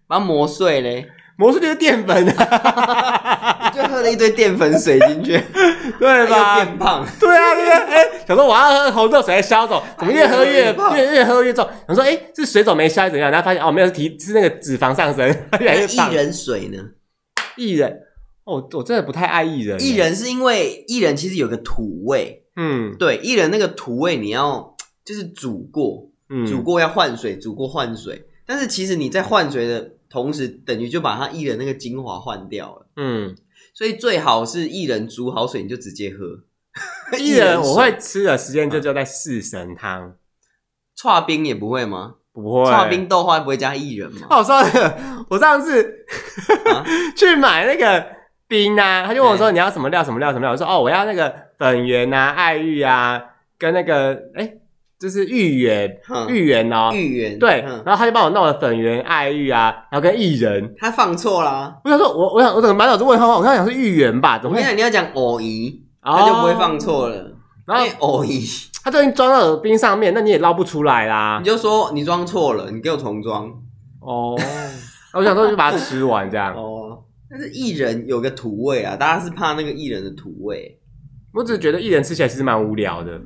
[0.07, 1.07] 把它磨碎嘞？
[1.37, 3.55] 磨碎就是淀粉啊！
[3.81, 5.41] 就喝了一堆淀粉水进去，
[5.99, 6.59] 对吧？
[6.59, 7.07] 又变胖。
[7.19, 7.85] 对啊，对啊。
[7.87, 11.67] 哎，想说我要喝红豆水来消肿，怎么越喝越 越越喝越重？
[11.87, 13.31] 想说，哎，是水肿没消，怎样？
[13.31, 15.25] 然后发现哦，没有，是 提是那个脂肪上升，
[15.59, 16.11] 越来越胖。
[16.11, 16.77] 薏仁水呢？
[17.57, 18.01] 薏仁
[18.43, 19.79] 哦，我真的不太爱薏仁。
[19.79, 24.75] 薏仁是因为薏仁其实有个土味，嗯，对，薏仁那个土味你要
[25.05, 26.09] 就是煮过，
[26.47, 28.25] 煮过要换水，煮过换水。
[28.45, 29.91] 但是其实你在换水的。
[30.11, 32.87] 同时，等于就把它薏仁那个精华换掉了。
[32.95, 33.35] 嗯，
[33.79, 36.41] 所以最好是薏仁煮好水，你就直接喝。
[37.17, 40.17] 薏仁我会吃的时间就就在四神汤。
[40.97, 42.15] 剉冰也不会吗？
[42.33, 42.69] 不会。
[42.69, 44.27] 剉冰豆花不会加薏仁吗？
[44.31, 44.61] 哦，说，
[45.29, 46.05] 我上次
[47.15, 48.05] 去买那个
[48.49, 50.03] 冰啊，他就问我说你要什么料？
[50.03, 50.33] 什么料？
[50.33, 50.51] 什么料？
[50.51, 53.23] 我说哦，我要那个粉圆啊、爱玉啊，
[53.57, 54.55] 跟那个哎。
[54.99, 55.97] 就是芋圆，
[56.27, 61.79] 芋圆哦，芋圆对，然后他就帮我弄了粉圆、爱玉啊，然后跟薏仁，他放错了。
[61.85, 63.37] 我想说，我我想我怎么满脑子问号？
[63.37, 64.37] 我刚刚讲是芋圆吧？
[64.37, 64.75] 怎么会？
[64.75, 67.31] 你要讲藕姨，他就不会放错了。
[67.65, 68.43] 然后藕姨，
[68.83, 71.39] 他都已经装到耳冰上面，那你也捞不出来啦。
[71.39, 73.49] 你就说你装错了，你给我重装。
[74.01, 74.37] 哦，
[75.13, 76.53] 我想说就把它吃完这样。
[76.55, 80.77] 哦，但是薏仁有个土味啊，大家是怕那个薏仁的土味。
[81.33, 83.21] 我只是觉得薏仁吃起来其实蛮无聊的。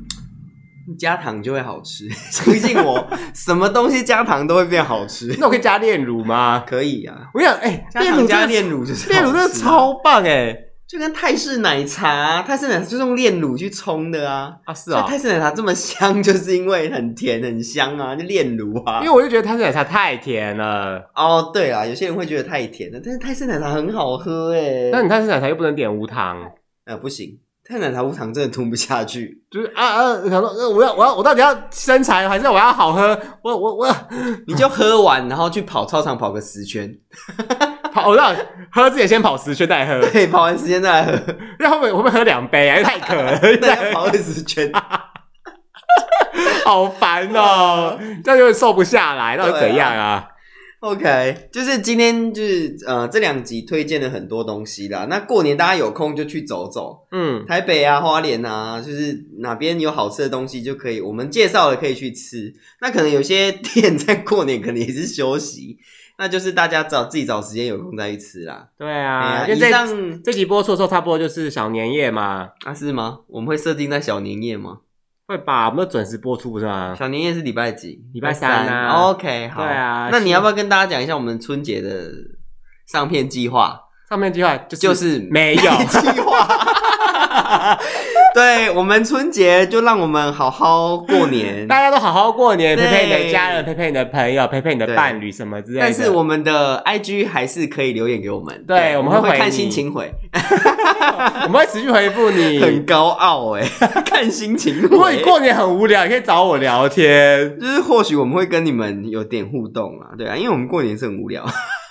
[1.00, 5.36] 加糖就会好吃， 相信我，什么东西加糖都会变好吃。
[5.40, 6.64] 那我可以加炼乳吗？
[6.68, 7.30] 可以啊。
[7.34, 10.56] 我想，哎、欸，炼乳加炼乳就是炼乳真的超棒哎，
[10.88, 14.54] 就跟泰式奶茶，泰式奶茶就是用炼乳去冲的啊。
[14.66, 15.06] 啊，是啊、哦。
[15.08, 19.00] 泰式奶茶这么香，就是因为很甜很香啊，就炼乳啊。
[19.02, 21.02] 因为我就觉得泰式奶茶太甜了。
[21.16, 24.90] 哦，对啊，有些人会觉得太甜了，但是泰式奶茶很好喝哎。
[24.92, 26.52] 那你泰式奶茶又不能点无糖？
[26.86, 27.40] 呃，不行。
[27.66, 30.22] 泰奶茶无糖真的吞不下去，就是啊啊！
[30.30, 33.18] 想说，呃，我要我要我到底要身材还是我要好喝？
[33.42, 33.96] 我我我，
[34.46, 36.94] 你就喝完，然后去跑操场跑个十圈，
[37.94, 38.36] 跑我让
[38.70, 41.18] 喝之前先跑十圈再喝，对，跑完十圈再来喝。
[41.60, 42.84] 那会不会会不会喝两杯啊？
[42.84, 44.70] 太渴了， 再跑二十圈，
[46.66, 48.00] 好烦哦、喔！
[48.26, 50.28] 这样就会瘦不下来，到底怎样啊
[50.84, 55.08] ？OK，就是今天就是呃这两集推荐了很多东西啦。
[55.10, 62.54] 那过年大家有空就去走走，嗯，台北啊、花莲啊，就是哪边有好吃的东西就可以，我们介绍了可以去吃。
[62.82, 65.78] 那可能有些 店在过年可能也是休息，
[66.18, 68.68] 那就是大家找自己找时间有空再去吃啦。
[68.78, 72.50] 对啊，因为以上这集播出的时候差不多就是小年夜嘛。
[72.66, 73.20] 啊，是吗？
[73.28, 74.80] 我们会设定在小年夜吗？
[75.26, 75.70] 会吧？
[75.70, 76.96] 我们都准时播出不是吗？
[76.98, 78.04] 小年夜是礼拜几？
[78.14, 79.10] 礼拜三啊。
[79.10, 79.64] OK，好。
[79.64, 82.12] 对啊，那你要不要跟大家讲一下我们春节的
[82.88, 83.80] 上片计划？
[84.10, 86.48] 上片计划就就是没有计划。
[88.36, 95.82] 对，我们春节就让我们好好过年， 大家都好好过年，陪陪你的家人，陪陪你的朋友，陪陪你的伴侣什么之类的。
[95.82, 100.12] 但是我们的 IG 还是可以留言给我们，对，我们会看心情回，
[101.46, 102.60] 我们会持续回复你。
[102.60, 103.62] 很高傲哎，
[104.06, 104.82] 看心情。
[104.82, 111.44] 如果你过年很无聊，你可以找我聊天，就是或许我们会跟你们有点互动啊，对啊，因为我们过年是很无聊。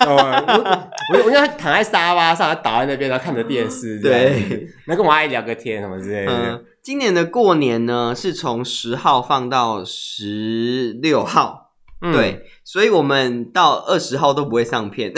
[0.05, 6.61] 我我我应该躺在沙发上，倒在那边，然后看着电视，对，能跟我阿姨聊个天什么之类的。
[6.81, 15.13] 今年的过年呢，是从十号放到十六号，嗯、对，所以我们到二十号都不会上片。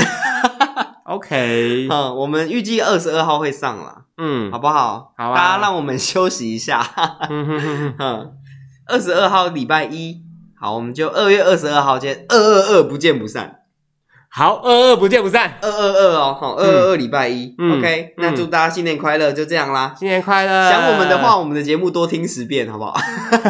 [1.06, 5.14] OK，嗯，我们预计二十二号会上了，嗯，好不好？
[5.18, 6.84] 好啊，大家让我们休息一下。
[7.30, 8.32] 嗯，
[8.88, 10.24] 二十二号礼拜一，
[10.60, 13.65] 好，我们就二月二十二号见，二二二不见不散。
[14.38, 20.70] 好，二二不见不散，二二二哦，好，二二二礼拜一，OK，那祝大家新年快乐，就这样啦，新年快乐！
[20.70, 23.00] 想我们的话，我们的节目多听十遍，好不好？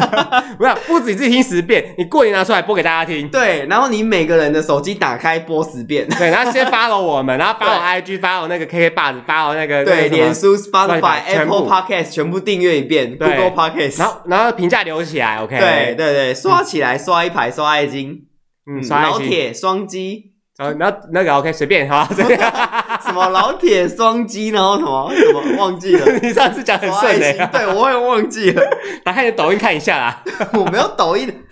[0.56, 18.26] 不要，不止自己听十遍，你过年拿出来播给大家听，对，然后你每个人的手机打开播十遍，对，然后先 follow 我们，然后 follow IG follow 那个 KKBOX，follow 那个对，脸书、Spotify、Apple Podcast 全部订阅一遍，Google Podcast，然后然后评价留起来，OK，对对对，刷起来，刷一排，刷爱心，
[18.70, 20.35] 嗯，老铁双击。
[20.58, 22.38] 呃，那那个 OK，随便哈，随便。
[23.04, 26.12] 什么老铁双击，然后什么什么忘记了？
[26.22, 28.62] 你上次讲很顺的，对我也忘记了。
[29.04, 30.22] 打开你的抖音看一下啦。
[30.54, 31.44] 我没有抖音。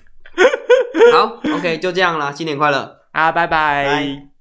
[1.12, 4.33] 好，OK，就这样啦，新年快乐啊，拜拜。